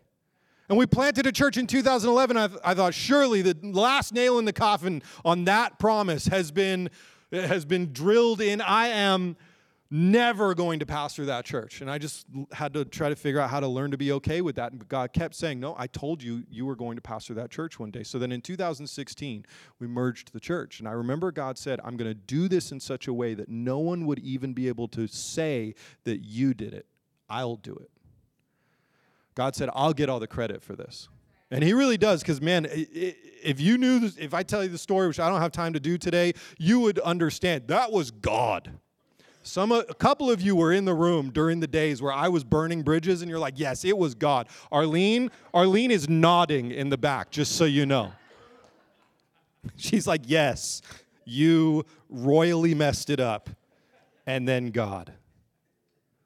[0.67, 2.37] And we planted a church in 2011.
[2.37, 6.89] I, I thought, surely the last nail in the coffin on that promise has been,
[7.31, 8.61] has been drilled in.
[8.61, 9.37] I am
[9.95, 11.79] never going to pastor that church.
[11.79, 14.41] And I just had to try to figure out how to learn to be okay
[14.41, 14.73] with that.
[14.73, 17.79] And God kept saying, No, I told you you were going to pastor that church
[17.79, 18.03] one day.
[18.03, 19.45] So then in 2016,
[19.79, 20.79] we merged the church.
[20.79, 23.47] And I remember God said, I'm going to do this in such a way that
[23.47, 26.85] no one would even be able to say that you did it.
[27.29, 27.89] I'll do it.
[29.33, 31.07] God said, I'll get all the credit for this.
[31.51, 35.07] And he really does, because man, if you knew, if I tell you the story,
[35.07, 38.79] which I don't have time to do today, you would understand that was God.
[39.47, 42.43] Some, a couple of you were in the room during the days where I was
[42.43, 44.47] burning bridges, and you're like, yes, it was God.
[44.71, 48.11] Arlene, Arlene is nodding in the back, just so you know.
[49.75, 50.81] She's like, yes,
[51.25, 53.51] you royally messed it up,
[54.25, 55.13] and then God.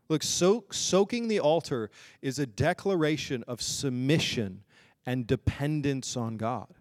[0.08, 4.63] Look, soak, soaking the altar is a declaration of submission
[5.05, 6.73] and dependence on God.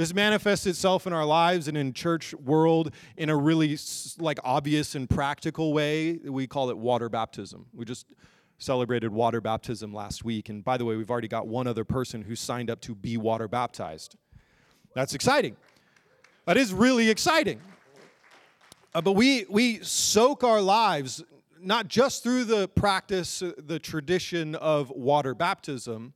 [0.00, 3.78] This manifests itself in our lives and in church world in a really
[4.18, 6.14] like obvious and practical way.
[6.14, 7.66] We call it water baptism.
[7.74, 8.06] We just
[8.56, 10.48] celebrated water baptism last week.
[10.48, 13.18] And by the way, we've already got one other person who signed up to be
[13.18, 14.16] water baptized.
[14.94, 15.54] That's exciting.
[16.46, 17.60] That is really exciting.
[18.94, 21.22] Uh, but we, we soak our lives
[21.60, 26.14] not just through the practice, uh, the tradition of water baptism,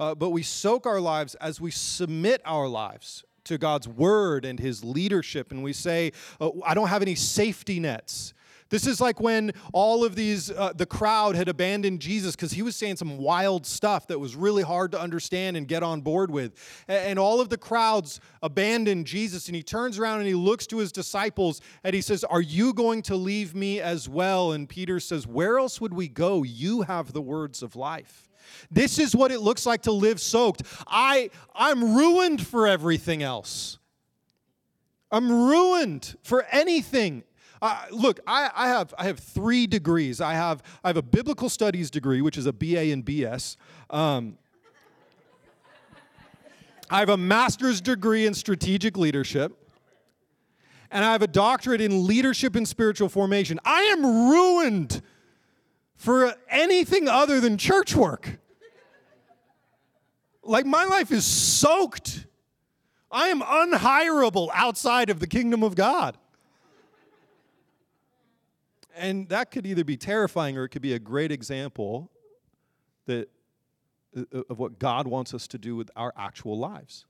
[0.00, 4.58] uh, but we soak our lives as we submit our lives to God's word and
[4.58, 5.50] his leadership.
[5.50, 8.34] And we say, oh, I don't have any safety nets.
[8.70, 12.62] This is like when all of these, uh, the crowd had abandoned Jesus because he
[12.62, 16.30] was saying some wild stuff that was really hard to understand and get on board
[16.30, 16.54] with.
[16.88, 20.78] And all of the crowds abandoned Jesus, and he turns around and he looks to
[20.78, 24.52] his disciples and he says, Are you going to leave me as well?
[24.52, 26.42] And Peter says, Where else would we go?
[26.42, 28.23] You have the words of life.
[28.70, 30.62] This is what it looks like to live soaked.
[30.86, 33.78] I, I'm ruined for everything else.
[35.10, 37.24] I'm ruined for anything
[37.64, 40.20] uh, look, I, I, have, I have three degrees.
[40.20, 43.56] I have, I have a biblical studies degree, which is a BA and BS.
[43.88, 44.36] Um,
[46.90, 49.52] I have a master's degree in strategic leadership.
[50.90, 53.58] And I have a doctorate in leadership and spiritual formation.
[53.64, 55.00] I am ruined
[56.04, 58.38] for anything other than church work.
[60.42, 62.26] Like, my life is soaked.
[63.10, 66.18] I am unhirable outside of the kingdom of God.
[68.94, 72.10] And that could either be terrifying or it could be a great example
[73.06, 73.30] that,
[74.14, 77.06] uh, of what God wants us to do with our actual lives,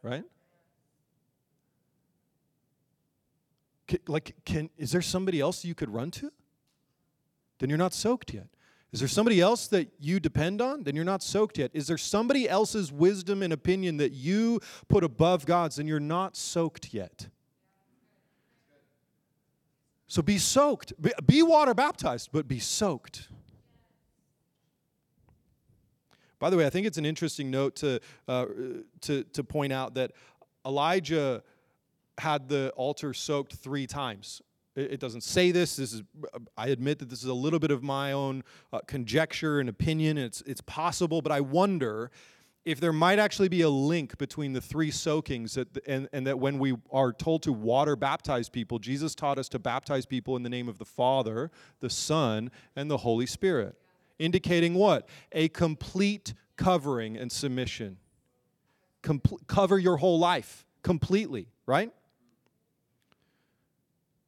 [0.00, 0.22] right?
[4.06, 6.30] like, can, is there somebody else you could run to?
[7.62, 8.48] Then you're not soaked yet.
[8.90, 10.82] Is there somebody else that you depend on?
[10.82, 11.70] Then you're not soaked yet.
[11.72, 15.76] Is there somebody else's wisdom and opinion that you put above God's?
[15.76, 17.28] Then you're not soaked yet.
[20.08, 20.92] So be soaked.
[21.24, 23.28] Be water baptized, but be soaked.
[26.40, 28.46] By the way, I think it's an interesting note to, uh,
[29.02, 30.10] to, to point out that
[30.66, 31.44] Elijah
[32.18, 34.42] had the altar soaked three times.
[34.74, 35.76] It, doesn't say this.
[35.76, 36.02] This is,
[36.56, 40.16] I admit that this is a little bit of my own uh, conjecture and opinion.
[40.16, 42.10] It's, it's possible, but I wonder
[42.64, 46.38] if there might actually be a link between the three soakings that, and, and that
[46.38, 50.42] when we are told to water baptize people, Jesus taught us to baptize people in
[50.42, 53.76] the name of the Father, the Son, and the Holy Spirit.
[54.18, 55.08] Indicating what?
[55.32, 57.98] A complete covering and submission.
[59.02, 61.92] Comple- cover your whole life completely, right?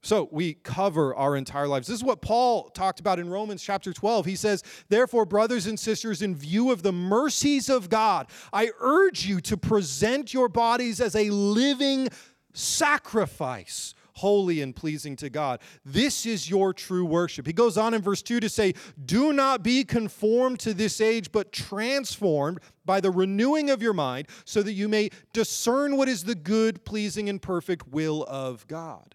[0.05, 1.89] So we cover our entire lives.
[1.89, 4.27] This is what Paul talked about in Romans chapter 12.
[4.27, 9.25] He says, Therefore, brothers and sisters, in view of the mercies of God, I urge
[9.25, 12.09] you to present your bodies as a living
[12.53, 15.61] sacrifice, holy and pleasing to God.
[15.87, 17.47] This is your true worship.
[17.47, 18.75] He goes on in verse 2 to say,
[19.07, 24.29] Do not be conformed to this age, but transformed by the renewing of your mind,
[24.45, 29.15] so that you may discern what is the good, pleasing, and perfect will of God.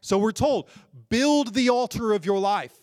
[0.00, 0.68] So we're told
[1.08, 2.74] build the altar of your life.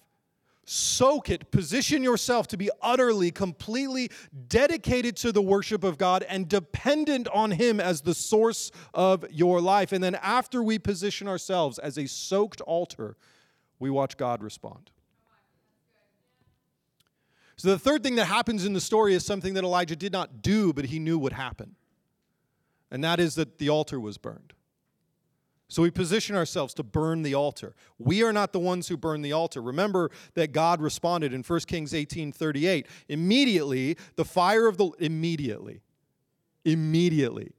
[0.69, 4.11] Soak it, position yourself to be utterly, completely
[4.49, 9.61] dedicated to the worship of God and dependent on Him as the source of your
[9.61, 9.93] life.
[9.93, 13.15] And then, after we position ourselves as a soaked altar,
[13.79, 14.91] we watch God respond.
[17.55, 20.41] So, the third thing that happens in the story is something that Elijah did not
[20.41, 21.75] do, but he knew would happen.
[22.91, 24.53] And that is that the altar was burned.
[25.69, 27.75] So we position ourselves to burn the altar.
[27.99, 29.61] We are not the ones who burn the altar.
[29.61, 32.87] Remember that God responded in 1 Kings 18 38.
[33.09, 35.81] Immediately, the fire of the immediately,
[36.63, 37.51] immediately.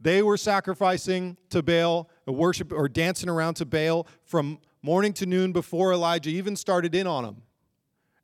[0.00, 5.52] They were sacrificing to Baal, worship or dancing around to Baal from morning to noon
[5.52, 7.42] before Elijah even started in on them.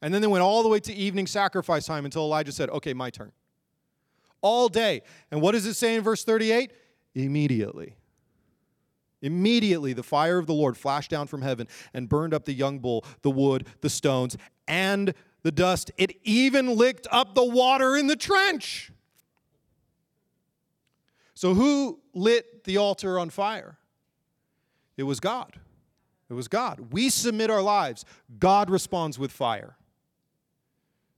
[0.00, 2.94] And then they went all the way to evening sacrifice time until Elijah said, Okay,
[2.94, 3.32] my turn.
[4.40, 5.02] All day.
[5.30, 6.72] And what does it say in verse 38?
[7.14, 7.94] Immediately.
[9.22, 12.78] Immediately, the fire of the Lord flashed down from heaven and burned up the young
[12.78, 14.36] bull, the wood, the stones,
[14.68, 15.90] and the dust.
[15.96, 18.92] It even licked up the water in the trench.
[21.34, 23.78] So, who lit the altar on fire?
[24.96, 25.60] It was God.
[26.28, 26.92] It was God.
[26.92, 28.04] We submit our lives,
[28.38, 29.76] God responds with fire.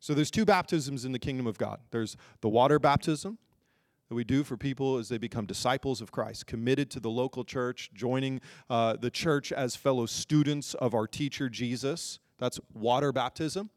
[0.01, 3.39] So, there's two baptisms in the kingdom of God there's the water baptism,
[4.09, 7.45] that we do for people as they become disciples of Christ, committed to the local
[7.45, 8.41] church, joining
[8.71, 12.19] uh, the church as fellow students of our teacher Jesus.
[12.39, 13.71] That's water baptism.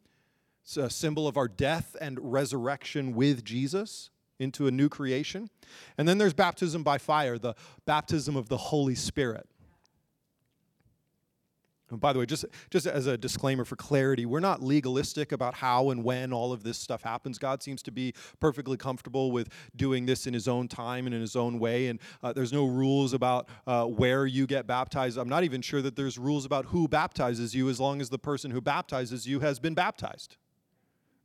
[0.63, 5.49] It's a symbol of our death and resurrection with Jesus into a new creation.
[5.97, 9.47] And then there's baptism by fire, the baptism of the Holy Spirit.
[11.91, 15.55] And by the way, just, just as a disclaimer for clarity, we're not legalistic about
[15.55, 17.37] how and when all of this stuff happens.
[17.37, 21.21] God seems to be perfectly comfortable with doing this in His own time and in
[21.21, 21.87] His own way.
[21.87, 25.17] And uh, there's no rules about uh, where you get baptized.
[25.17, 28.19] I'm not even sure that there's rules about who baptizes you as long as the
[28.19, 30.37] person who baptizes you has been baptized.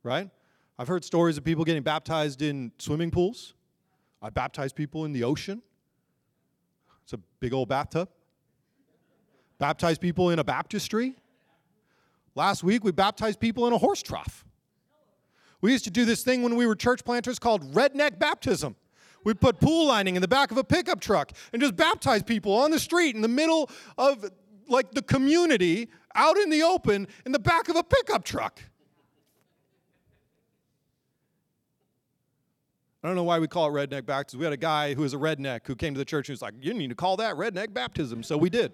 [0.03, 0.29] Right?
[0.77, 3.53] I've heard stories of people getting baptized in swimming pools.
[4.21, 5.61] I baptize people in the ocean.
[7.03, 8.09] It's a big old bathtub
[9.59, 11.15] baptize people in a baptistry.
[12.35, 14.45] Last week, we baptized people in a horse trough.
[15.61, 18.75] We used to do this thing when we were church planters called redneck baptism.
[19.23, 22.53] We'd put pool lining in the back of a pickup truck and just baptize people
[22.53, 24.23] on the street in the middle of
[24.69, 28.61] like the community out in the open in the back of a pickup truck.
[33.03, 34.39] I don't know why we call it redneck baptism.
[34.39, 36.41] We had a guy who was a redneck who came to the church and was
[36.41, 38.23] like, You need to call that redneck baptism.
[38.23, 38.73] So we did.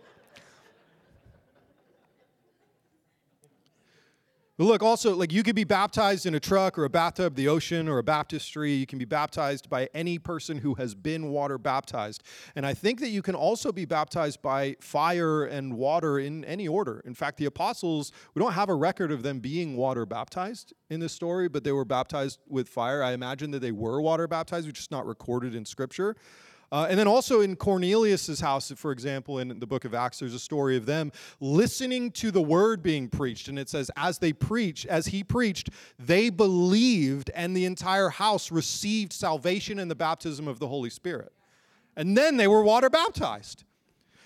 [4.59, 7.87] Look, also, like you could be baptized in a truck or a bathtub, the ocean,
[7.87, 8.73] or a baptistry.
[8.73, 12.23] You can be baptized by any person who has been water baptized.
[12.55, 16.67] And I think that you can also be baptized by fire and water in any
[16.67, 17.01] order.
[17.05, 20.99] In fact, the apostles, we don't have a record of them being water baptized in
[20.99, 23.01] this story, but they were baptized with fire.
[23.01, 26.15] I imagine that they were water baptized, which is not recorded in Scripture.
[26.73, 30.33] Uh, and then also in Cornelius's house, for example, in the book of Acts, there's
[30.33, 33.47] a story of them listening to the word being preached.
[33.47, 38.51] And it says, as they preached, as he preached, they believed, and the entire house
[38.51, 41.31] received salvation and the baptism of the Holy Spirit.
[41.95, 43.65] And then they were water baptized.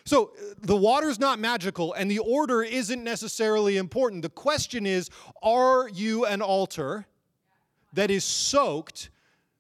[0.06, 4.22] So uh, the water's not magical, and the order isn't necessarily important.
[4.22, 5.10] The question is
[5.44, 7.08] are you an altar
[7.92, 9.10] that is soaked?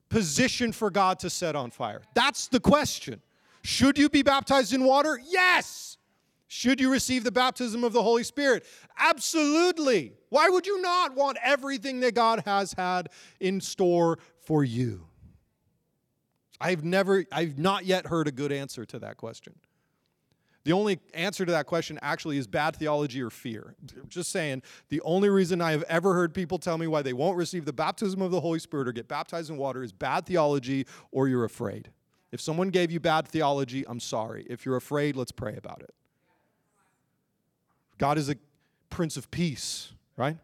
[0.10, 2.02] Position for God to set on fire?
[2.14, 3.22] That's the question.
[3.64, 5.20] Should you be baptized in water?
[5.28, 5.98] Yes.
[6.48, 8.66] Should you receive the baptism of the Holy Spirit?
[8.98, 10.14] Absolutely.
[10.30, 15.06] Why would you not want everything that God has had in store for you?
[16.60, 19.56] I've never, I've not yet heard a good answer to that question.
[20.68, 23.74] The only answer to that question actually is bad theology or fear.
[24.10, 27.38] Just saying, the only reason I have ever heard people tell me why they won't
[27.38, 30.86] receive the baptism of the Holy Spirit or get baptized in water is bad theology
[31.10, 31.90] or you're afraid.
[32.34, 34.46] If someone gave you bad theology, I'm sorry.
[34.50, 35.96] If you're afraid, let's pray about it.
[37.98, 38.36] God is a
[38.90, 40.36] prince of peace, right?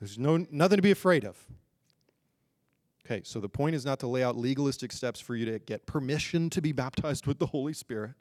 [0.00, 1.36] There's no nothing to be afraid of.
[3.04, 5.84] Okay, so the point is not to lay out legalistic steps for you to get
[5.84, 8.12] permission to be baptized with the Holy Spirit.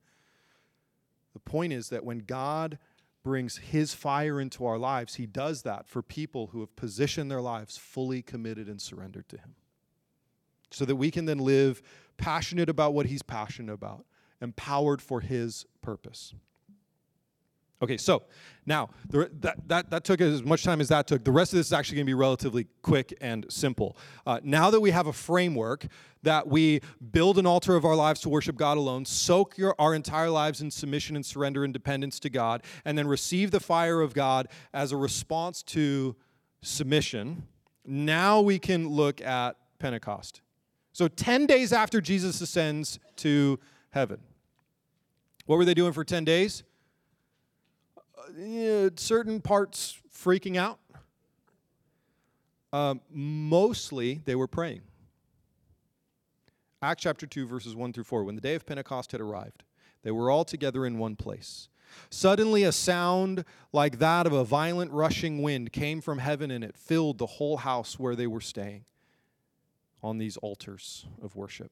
[1.35, 2.79] The point is that when God
[3.21, 7.41] brings his fire into our lives, he does that for people who have positioned their
[7.41, 9.55] lives fully committed and surrendered to him.
[10.71, 11.81] So that we can then live
[12.17, 14.05] passionate about what he's passionate about,
[14.41, 16.33] empowered for his purpose.
[17.81, 18.23] Okay, so
[18.65, 21.23] now the, that, that, that took as much time as that took.
[21.23, 23.97] The rest of this is actually going to be relatively quick and simple.
[24.25, 25.85] Uh, now that we have a framework
[26.23, 29.93] that we build an altar of our lives to worship God alone, soak your, our
[29.93, 34.01] entire lives in submission and surrender and dependence to God, and then receive the fire
[34.01, 36.15] of God as a response to
[36.61, 37.43] submission,
[37.85, 40.41] now we can look at Pentecost.
[40.93, 43.59] So, 10 days after Jesus ascends to
[43.91, 44.21] heaven,
[45.45, 46.63] what were they doing for 10 days?
[48.37, 50.79] You know, certain parts freaking out.
[52.73, 54.81] Um, mostly they were praying.
[56.81, 58.23] Acts chapter 2, verses 1 through 4.
[58.23, 59.63] When the day of Pentecost had arrived,
[60.03, 61.69] they were all together in one place.
[62.09, 66.75] Suddenly, a sound like that of a violent rushing wind came from heaven, and it
[66.75, 68.85] filled the whole house where they were staying
[70.03, 71.71] on these altars of worship.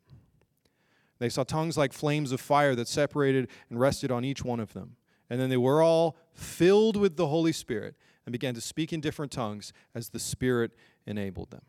[1.19, 4.73] They saw tongues like flames of fire that separated and rested on each one of
[4.73, 4.95] them.
[5.29, 9.01] And then they were all filled with the Holy Spirit and began to speak in
[9.01, 10.71] different tongues as the Spirit
[11.05, 11.61] enabled them.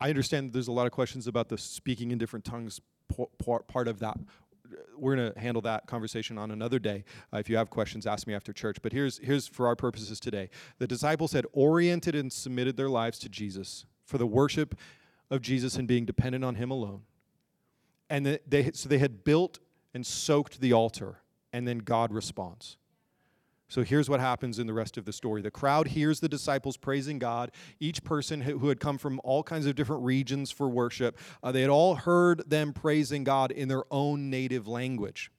[0.00, 2.80] I understand that there's a lot of questions about the speaking in different tongues
[3.38, 4.18] part of that.
[4.96, 7.04] We're going to handle that conversation on another day.
[7.32, 8.76] Uh, if you have questions, ask me after church.
[8.82, 10.48] But here's, here's for our purposes today.
[10.78, 14.76] The disciples had oriented and submitted their lives to Jesus for the worship
[15.30, 17.02] of Jesus and being dependent on Him alone.
[18.08, 19.58] And they, so they had built
[19.94, 21.20] and soaked the altar,
[21.52, 22.76] and then God responds.
[23.70, 25.42] So here's what happens in the rest of the story.
[25.42, 27.52] The crowd hears the disciples praising God.
[27.78, 31.60] Each person who had come from all kinds of different regions for worship, uh, they
[31.60, 35.30] had all heard them praising God in their own native language.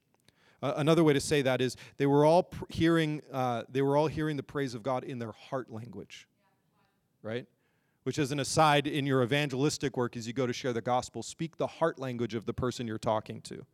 [0.62, 3.98] Uh, another way to say that is they were all pr- hearing uh, they were
[3.98, 6.26] all hearing the praise of God in their heart language,
[7.22, 7.46] right?
[8.04, 11.22] Which, as an aside, in your evangelistic work, as you go to share the gospel,
[11.22, 13.66] speak the heart language of the person you're talking to.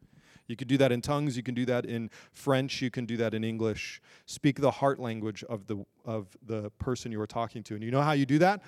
[0.48, 3.16] You can do that in tongues, you can do that in French, you can do
[3.18, 4.00] that in English.
[4.26, 7.74] Speak the heart language of the of the person you are talking to.
[7.74, 8.62] And you know how you do that?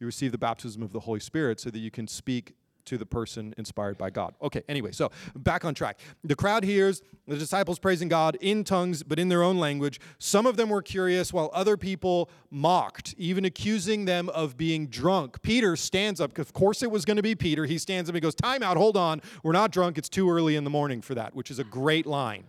[0.00, 2.54] You receive the baptism of the Holy Spirit so that you can speak
[2.86, 4.34] to the person inspired by God.
[4.42, 6.00] Okay, anyway, so back on track.
[6.24, 10.00] The crowd hears the disciples praising God in tongues, but in their own language.
[10.18, 15.42] Some of them were curious, while other people mocked, even accusing them of being drunk.
[15.42, 17.66] Peter stands up, of course it was going to be Peter.
[17.66, 19.20] He stands up and goes, Time out, hold on.
[19.42, 19.98] We're not drunk.
[19.98, 22.44] It's too early in the morning for that, which is a great line.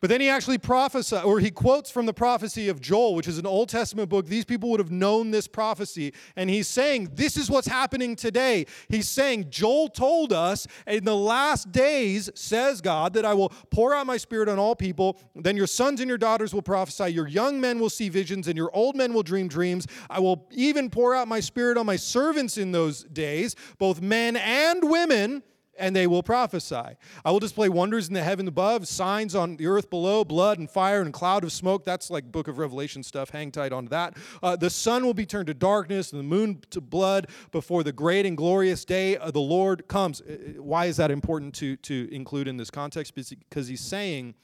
[0.00, 3.38] But then he actually prophesies, or he quotes from the prophecy of Joel, which is
[3.38, 4.26] an Old Testament book.
[4.26, 6.12] These people would have known this prophecy.
[6.36, 8.66] And he's saying, This is what's happening today.
[8.88, 13.94] He's saying, Joel told us, in the last days, says God, that I will pour
[13.94, 15.18] out my spirit on all people.
[15.34, 17.12] Then your sons and your daughters will prophesy.
[17.12, 19.86] Your young men will see visions, and your old men will dream dreams.
[20.08, 24.36] I will even pour out my spirit on my servants in those days, both men
[24.36, 25.42] and women
[25.78, 26.96] and they will prophesy.
[27.24, 30.68] I will display wonders in the heaven above, signs on the earth below, blood and
[30.70, 31.84] fire and cloud of smoke.
[31.84, 33.30] That's like book of Revelation stuff.
[33.30, 34.16] Hang tight on that.
[34.42, 37.92] Uh, the sun will be turned to darkness and the moon to blood before the
[37.92, 40.22] great and glorious day of the Lord comes.
[40.56, 43.14] Why is that important to, to include in this context?
[43.14, 44.34] Because he's saying,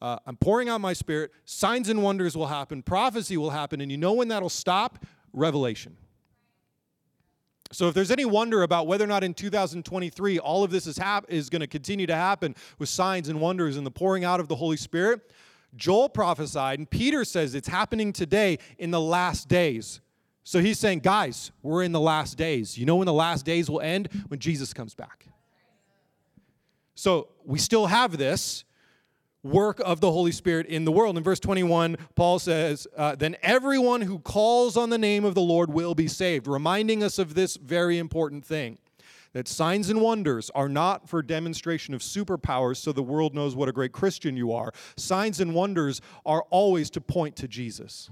[0.00, 3.90] uh, I'm pouring out my spirit, signs and wonders will happen, prophecy will happen, and
[3.90, 5.04] you know when that'll stop?
[5.32, 5.96] Revelation.
[7.72, 10.98] So, if there's any wonder about whether or not in 2023 all of this is,
[10.98, 14.40] hap- is going to continue to happen with signs and wonders and the pouring out
[14.40, 15.32] of the Holy Spirit,
[15.74, 20.00] Joel prophesied, and Peter says it's happening today in the last days.
[20.44, 22.76] So he's saying, guys, we're in the last days.
[22.76, 24.08] You know when the last days will end?
[24.28, 25.26] When Jesus comes back.
[26.94, 28.64] So we still have this
[29.42, 31.16] work of the Holy Spirit in the world.
[31.16, 35.40] In verse 21, Paul says, uh, Then everyone who calls on the name of the
[35.40, 38.78] Lord will be saved, reminding us of this very important thing
[39.32, 43.68] that signs and wonders are not for demonstration of superpowers so the world knows what
[43.68, 44.72] a great Christian you are.
[44.96, 48.10] Signs and wonders are always to point to Jesus,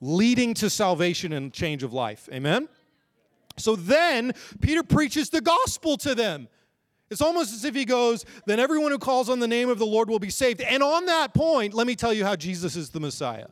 [0.00, 2.28] leading to salvation and change of life.
[2.32, 2.68] Amen?
[3.58, 6.48] So then Peter preaches the gospel to them.
[7.10, 9.86] It's almost as if he goes, Then everyone who calls on the name of the
[9.86, 10.60] Lord will be saved.
[10.60, 13.48] And on that point, let me tell you how Jesus is the Messiah.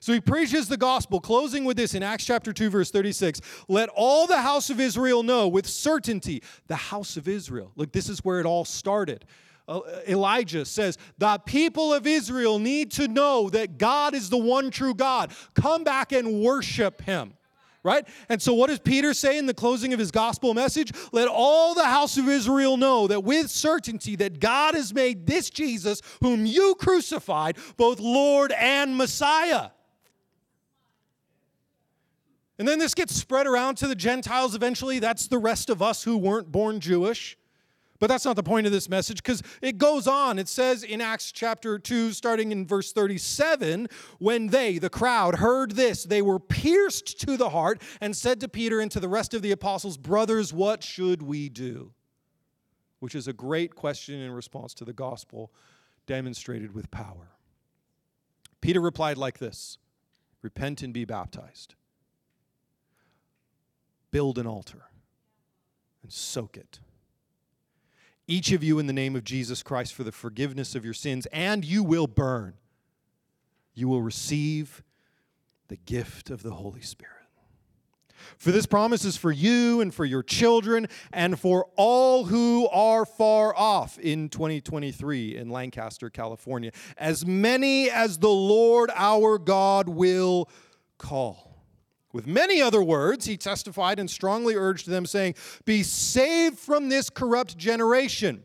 [0.00, 3.40] So he preaches the gospel, closing with this in Acts chapter 2, verse 36.
[3.66, 7.72] Let all the house of Israel know with certainty, the house of Israel.
[7.74, 9.24] Look, this is where it all started.
[9.66, 14.70] Uh, Elijah says, The people of Israel need to know that God is the one
[14.70, 15.32] true God.
[15.54, 17.34] Come back and worship him
[17.82, 18.06] right?
[18.28, 20.92] And so, what does Peter say in the closing of his gospel message?
[21.12, 25.50] Let all the house of Israel know that with certainty that God has made this
[25.50, 29.70] Jesus, whom you crucified, both Lord and Messiah.
[32.58, 34.98] And then this gets spread around to the Gentiles eventually.
[34.98, 37.37] That's the rest of us who weren't born Jewish.
[38.00, 40.38] But that's not the point of this message because it goes on.
[40.38, 43.88] It says in Acts chapter 2, starting in verse 37,
[44.18, 48.48] when they, the crowd, heard this, they were pierced to the heart and said to
[48.48, 51.92] Peter and to the rest of the apostles, Brothers, what should we do?
[53.00, 55.52] Which is a great question in response to the gospel
[56.06, 57.30] demonstrated with power.
[58.60, 59.76] Peter replied like this
[60.40, 61.74] Repent and be baptized,
[64.12, 64.84] build an altar,
[66.02, 66.78] and soak it
[68.28, 71.26] each of you in the name of Jesus Christ for the forgiveness of your sins,
[71.32, 72.54] and you will burn.
[73.74, 74.84] You will receive
[75.68, 77.14] the gift of the Holy Spirit.
[78.36, 83.06] For this promise is for you and for your children and for all who are
[83.06, 90.48] far off in 2023 in Lancaster, California, as many as the Lord our God will
[90.98, 91.47] call.
[92.12, 95.34] With many other words, he testified and strongly urged them, saying,
[95.64, 98.42] Be saved from this corrupt generation.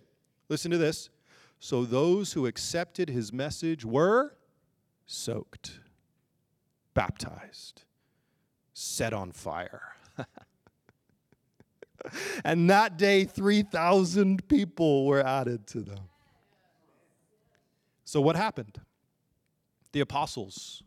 [0.49, 1.09] Listen to this.
[1.59, 4.36] So those who accepted his message were
[5.05, 5.80] soaked,
[6.93, 7.84] baptized,
[8.74, 9.95] set on fire.
[12.43, 16.09] and that day, 3,000 people were added to them.
[18.03, 18.82] So, what happened?
[19.93, 20.84] The apostles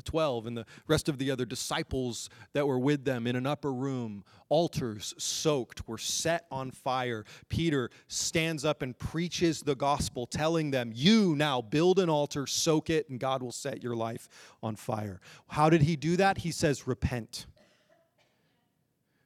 [0.00, 3.46] the 12 and the rest of the other disciples that were with them in an
[3.46, 7.24] upper room, altars soaked, were set on fire.
[7.50, 12.88] Peter stands up and preaches the gospel, telling them, You now build an altar, soak
[12.88, 14.28] it, and God will set your life
[14.62, 15.20] on fire.
[15.48, 16.38] How did he do that?
[16.38, 17.46] He says, Repent.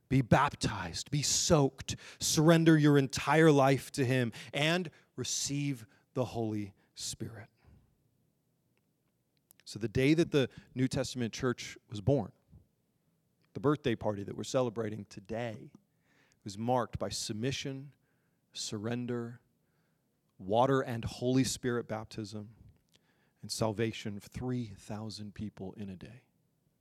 [0.08, 7.48] Be baptized, be soaked, surrender your entire life to Him, and receive the Holy Spirit.
[9.64, 12.32] So, the day that the New Testament church was born,
[13.54, 15.70] the birthday party that we're celebrating today,
[16.44, 17.90] was marked by submission,
[18.52, 19.40] surrender,
[20.38, 22.50] water and Holy Spirit baptism,
[23.40, 26.22] and salvation of 3,000 people in a day.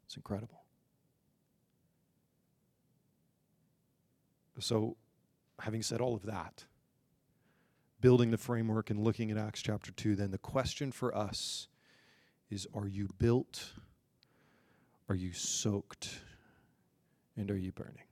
[0.06, 0.64] It's incredible.
[4.60, 4.98] So,
[5.60, 6.66] having said all of that,
[8.02, 11.68] building the framework and looking at Acts chapter 2, then the question for us
[12.54, 13.74] is Are you built?
[15.10, 16.20] Are you soaked?
[17.36, 18.04] And are you burning?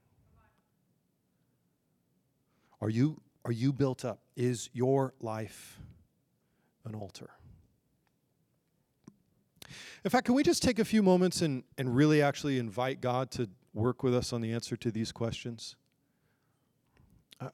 [2.80, 4.18] Are you, are you built up?
[4.36, 5.78] Is your life
[6.84, 7.30] an altar?
[10.04, 13.30] In fact, can we just take a few moments and, and really actually invite God
[13.32, 15.76] to work with us on the answer to these questions?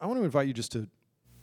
[0.00, 0.88] I want to invite you just to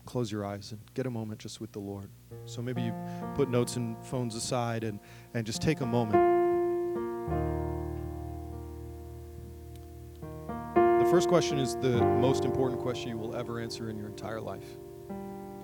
[0.05, 2.09] close your eyes and get a moment just with the Lord.
[2.45, 2.93] So maybe you
[3.35, 4.99] put notes and phones aside and,
[5.33, 6.33] and just take a moment.
[11.03, 14.41] The first question is the most important question you will ever answer in your entire
[14.41, 14.65] life.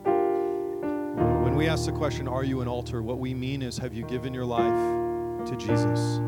[0.03, 3.01] When we ask the question, Are you an altar?
[3.01, 6.19] what we mean is, Have you given your life to Jesus?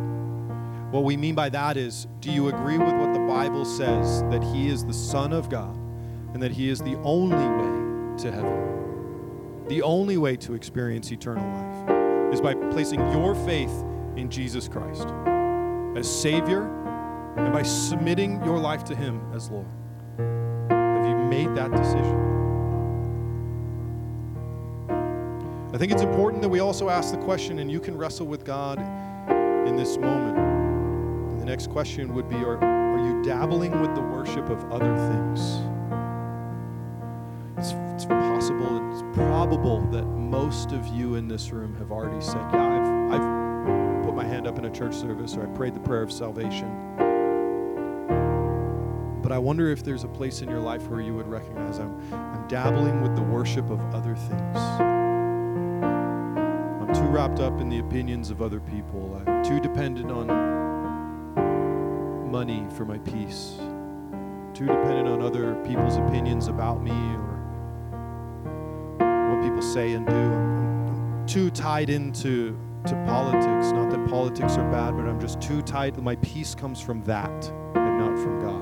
[0.92, 4.44] What we mean by that is, Do you agree with what the Bible says that
[4.44, 5.78] He is the Son of God?
[6.34, 7.83] and that He is the only way
[8.20, 9.66] to heaven.
[9.68, 13.74] The only way to experience eternal life is by placing your faith
[14.16, 15.08] in Jesus Christ
[15.96, 16.64] as Savior
[17.38, 19.68] and by submitting your life to Him as Lord.
[20.18, 22.34] Have you made that decision?
[25.74, 28.46] I think it's important that we also ask the question, and you can wrestle with
[28.46, 28.78] God
[29.68, 30.38] in this moment.
[30.38, 34.96] And the next question would be Are, are you dabbling with the worship of other
[34.96, 35.73] things?
[39.14, 44.16] Probable that most of you in this room have already said, Yeah, I've, I've put
[44.16, 46.70] my hand up in a church service or I prayed the prayer of salvation.
[49.22, 51.98] But I wonder if there's a place in your life where you would recognize I'm,
[52.14, 54.58] I'm dabbling with the worship of other things.
[56.82, 59.24] I'm too wrapped up in the opinions of other people.
[59.26, 60.28] I'm too dependent on
[62.30, 63.56] money for my peace,
[64.54, 67.33] too dependent on other people's opinions about me or
[69.74, 70.14] say and do.
[70.14, 72.56] I'm, I'm too tied into
[72.86, 73.72] to politics.
[73.72, 75.98] Not that politics are bad, but I'm just too tied.
[75.98, 77.32] My peace comes from that
[77.76, 78.62] and not from God.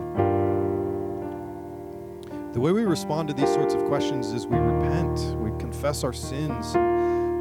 [2.53, 6.13] The way we respond to these sorts of questions is we repent, we confess our
[6.13, 6.75] sins,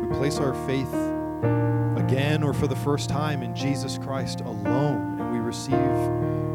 [0.04, 0.92] we place our faith
[1.96, 5.78] again or for the first time in Jesus Christ alone, and we receive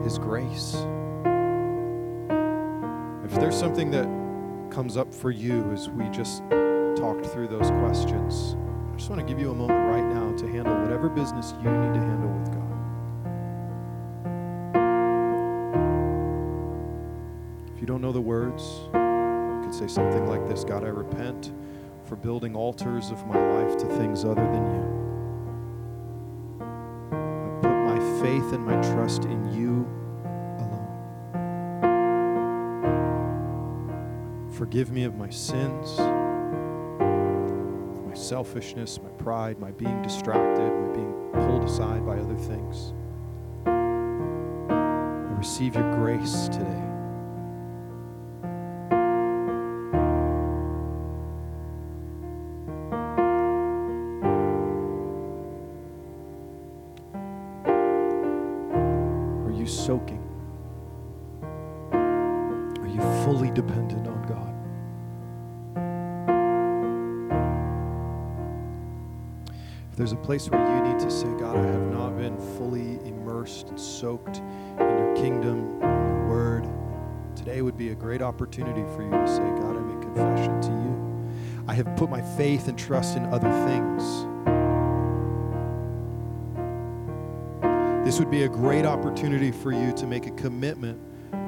[0.03, 0.75] His grace.
[3.23, 4.05] If there's something that
[4.69, 6.43] comes up for you as we just
[7.05, 8.55] talked through those questions,
[8.91, 11.69] I just want to give you a moment right now to handle whatever business you
[11.69, 12.63] need to handle with God.
[17.75, 21.53] If you don't know the words, you could say something like this God, I repent
[22.05, 24.81] for building altars of my life to things other than you.
[26.61, 29.87] I put my faith and my trust in you
[30.57, 30.89] alone.
[34.53, 35.99] Forgive me of my sins
[38.25, 42.93] selfishness, my pride, my being distracted, my being pulled aside by other things.
[43.67, 46.94] I receive your grace today.
[69.95, 72.99] If there's a place where you need to say, God, I have not been fully
[73.07, 74.39] immersed and soaked
[74.77, 76.67] in your kingdom, in your word,
[77.33, 80.69] today would be a great opportunity for you to say, God, I make confession to
[80.69, 81.65] you.
[81.69, 84.03] I have put my faith and trust in other things.
[88.05, 90.99] This would be a great opportunity for you to make a commitment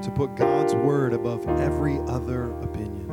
[0.03, 3.06] to put God's word above every other opinion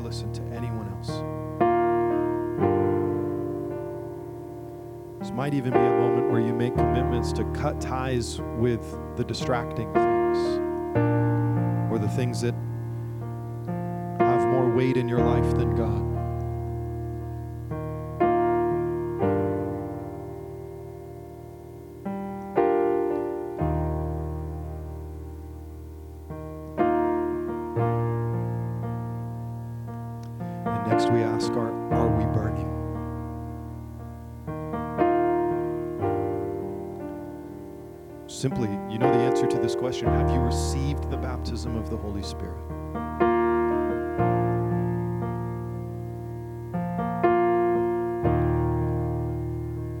[0.00, 1.08] listen to anyone else.
[5.20, 8.82] This might even be a moment where you make commitments to cut ties with
[9.16, 10.38] the distracting things
[11.90, 12.54] or the things that
[14.18, 16.19] have more weight in your life than God.
[41.60, 42.56] Baptism of the Holy Spirit?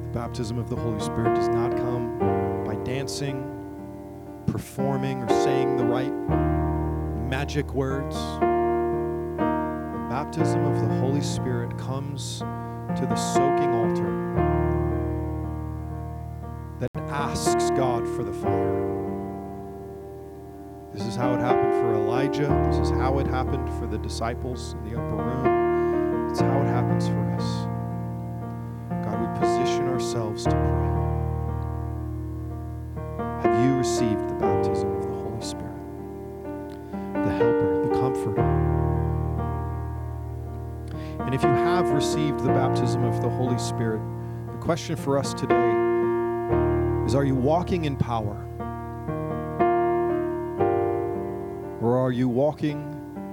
[0.06, 3.44] The baptism of the Holy Spirit does not come by dancing,
[4.46, 6.14] performing, or saying the right
[7.28, 8.16] magic words.
[8.16, 14.16] The baptism of the Holy Spirit comes to the soaking altar
[16.78, 18.89] that asks God for the fire.
[20.92, 22.48] This is how it happened for Elijah.
[22.68, 26.28] This is how it happened for the disciples in the upper room.
[26.28, 27.66] It's how it happens for us.
[29.04, 30.90] God, we position ourselves to pray.
[33.42, 35.78] Have you received the baptism of the Holy Spirit?
[37.14, 38.42] The Helper, the Comforter.
[41.20, 44.00] And if you have received the baptism of the Holy Spirit,
[44.50, 45.70] the question for us today
[47.06, 48.49] is are you walking in power?
[52.00, 52.82] Are you walking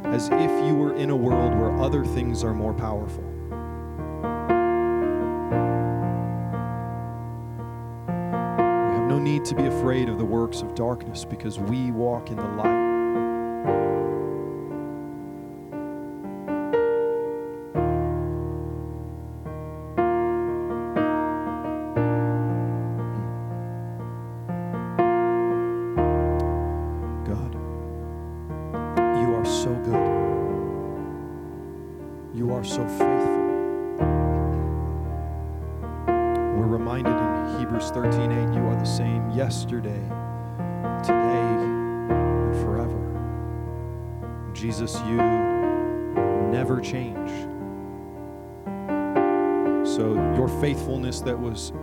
[0.03, 3.24] as if you were in a world where other things are more powerful?
[8.89, 12.30] We have no need to be afraid of the works of darkness because we walk
[12.30, 12.86] in the light.
[51.28, 51.73] That was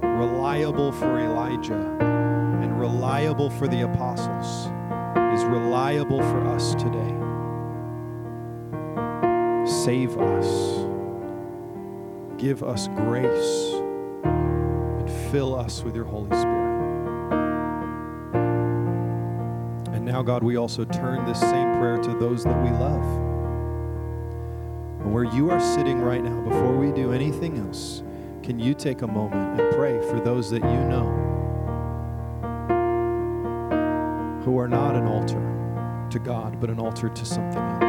[0.00, 1.98] reliable for Elijah
[2.62, 4.66] and reliable for the apostles
[5.34, 7.12] is reliable for us today.
[9.84, 10.86] Save us.
[12.40, 13.72] Give us grace
[14.22, 17.32] and fill us with your Holy Spirit.
[19.94, 23.02] And now, God, we also turn this same prayer to those that we love.
[25.00, 28.04] And where you are sitting right now, before we do anything else,
[28.42, 31.06] can you take a moment and pray for those that you know
[34.44, 37.82] who are not an altar to God, but an altar to something else?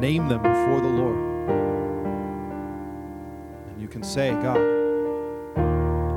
[0.00, 1.50] Name them before the Lord.
[3.68, 4.56] And you can say, God,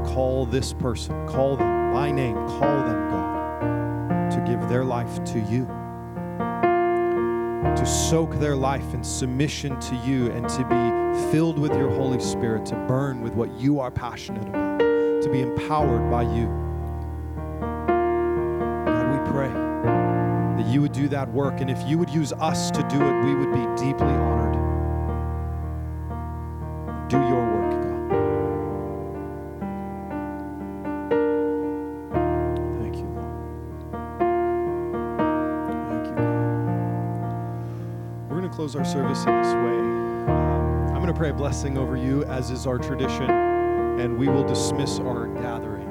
[0.08, 5.40] call this person, call them by name, call them, God, to give their life to
[5.40, 5.68] you
[7.84, 12.18] to soak their life in submission to you and to be filled with your Holy
[12.22, 16.46] Spirit, to burn with what you are passionate about, to be empowered by you.
[18.86, 22.72] God, we pray that you would do that work, and if you would use us
[22.72, 24.54] to do it, we would be deeply honored.
[27.10, 27.53] Do your work,
[38.74, 40.34] close our service in this way.
[40.34, 44.28] Um, I'm going to pray a blessing over you, as is our tradition, and we
[44.28, 45.88] will dismiss our gathering.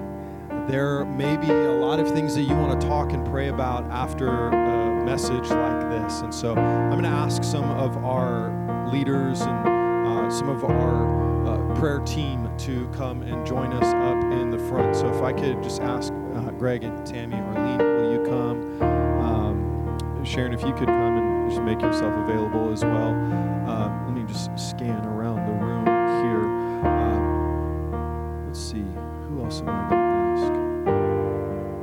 [0.68, 3.85] There may be a lot of things that you want to talk and pray about
[3.91, 6.20] after a message like this.
[6.20, 9.68] And so I'm going to ask some of our leaders and
[10.09, 14.59] uh, some of our uh, prayer team to come and join us up in the
[14.59, 14.97] front.
[14.97, 18.83] So if I could just ask uh, Greg and Tammy, Arlene, will you come?
[18.83, 21.11] Um, Sharon, if you could come
[21.53, 23.11] just make yourself available as well.
[23.68, 26.44] Um, let me just scan around the room here.
[26.88, 28.80] Um, let's see,
[29.28, 30.90] who else am I going to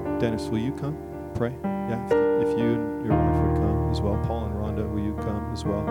[0.10, 0.20] ask?
[0.20, 0.98] Dennis, will you come?
[1.36, 1.54] Pray.
[1.64, 2.12] Yeah, if,
[2.48, 4.18] if you and your wife would come as well.
[4.26, 5.86] Paul and Rhonda, will you come as well?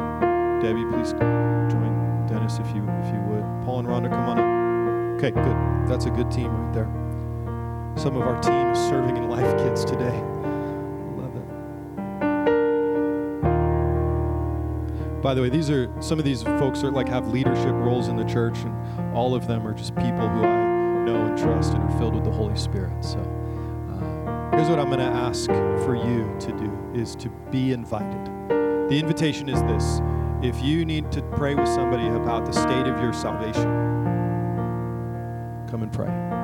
[0.60, 3.44] Debbie, please join Dennis if you if you would.
[3.64, 5.22] Paul and Rhonda, come on up.
[5.22, 5.56] Okay, good.
[5.88, 6.90] That's a good team right there.
[7.96, 10.20] Some of our team is serving in Life Kids today.
[15.28, 18.16] By the way, these are some of these folks are like have leadership roles in
[18.16, 21.82] the church, and all of them are just people who I know and trust and
[21.82, 23.04] are filled with the Holy Spirit.
[23.04, 25.44] So uh, here's what I'm going to ask
[25.84, 28.24] for you to do: is to be invited.
[28.88, 30.00] The invitation is this:
[30.40, 33.64] if you need to pray with somebody about the state of your salvation,
[35.68, 36.37] come and pray.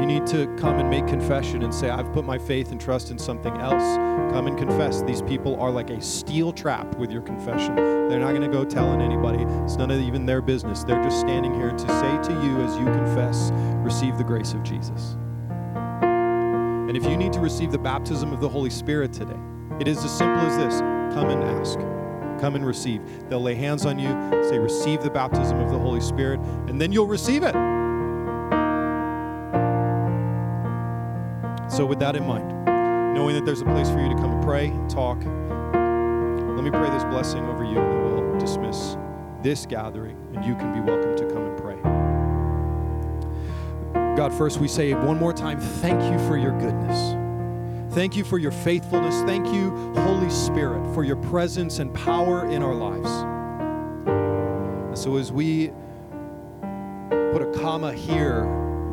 [0.00, 3.10] You need to come and make confession and say, I've put my faith and trust
[3.10, 3.96] in something else,
[4.32, 5.02] come and confess.
[5.02, 7.76] These people are like a steel trap with your confession.
[7.76, 9.44] They're not going to go telling anybody.
[9.64, 10.84] It's none of even their business.
[10.84, 13.50] They're just standing here to say to you as you confess,
[13.84, 15.16] receive the grace of Jesus.
[15.50, 19.38] And if you need to receive the baptism of the Holy Spirit today,
[19.80, 20.80] it is as simple as this
[21.14, 21.78] come and ask.
[22.40, 23.02] Come and receive.
[23.28, 24.08] They'll lay hands on you,
[24.48, 27.54] say, Receive the baptism of the Holy Spirit, and then you'll receive it.
[31.70, 32.64] So, with that in mind,
[33.14, 36.70] knowing that there's a place for you to come and pray, and talk, let me
[36.70, 38.96] pray this blessing over you, and we'll dismiss
[39.40, 41.76] this gathering, and you can be welcome to come and pray.
[44.16, 47.14] God, first we say one more time, thank you for your goodness.
[47.94, 49.22] Thank you for your faithfulness.
[49.22, 53.10] Thank you, Holy Spirit, for your presence and power in our lives.
[54.08, 55.68] And so as we
[57.32, 58.44] put a comma here,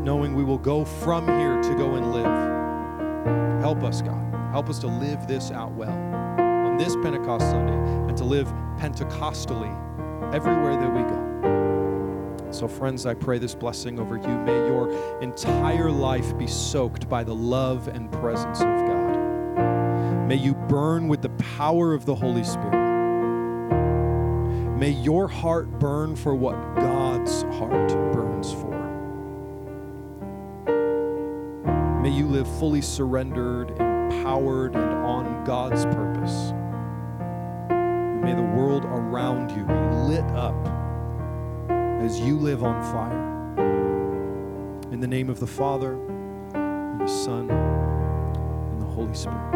[0.03, 2.56] knowing we will go from here to go and live,
[3.61, 4.23] Help us, God.
[4.51, 7.73] Help us to live this out well on this Pentecost Sunday
[8.07, 8.47] and to live
[8.77, 9.73] Pentecostally
[10.33, 12.51] everywhere that we go.
[12.51, 14.27] So, friends, I pray this blessing over you.
[14.27, 14.89] May your
[15.21, 20.27] entire life be soaked by the love and presence of God.
[20.27, 22.87] May you burn with the power of the Holy Spirit.
[24.77, 28.76] May your heart burn for what God's heart burns for.
[32.07, 36.53] May you live fully surrendered, empowered, and on God's purpose.
[38.23, 39.73] May the world around you be
[40.07, 40.55] lit up
[42.01, 43.57] as you live on fire.
[44.93, 45.95] In the name of the Father,
[46.53, 49.53] and the Son, and the Holy Spirit.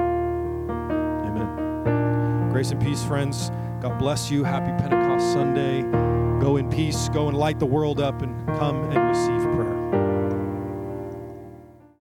[1.25, 2.49] Amen.
[2.51, 3.49] Grace and peace, friends.
[3.79, 4.43] God bless you.
[4.43, 5.83] Happy Pentecost Sunday.
[6.41, 7.07] Go in peace.
[7.13, 9.60] Go and light the world up and come and receive prayer.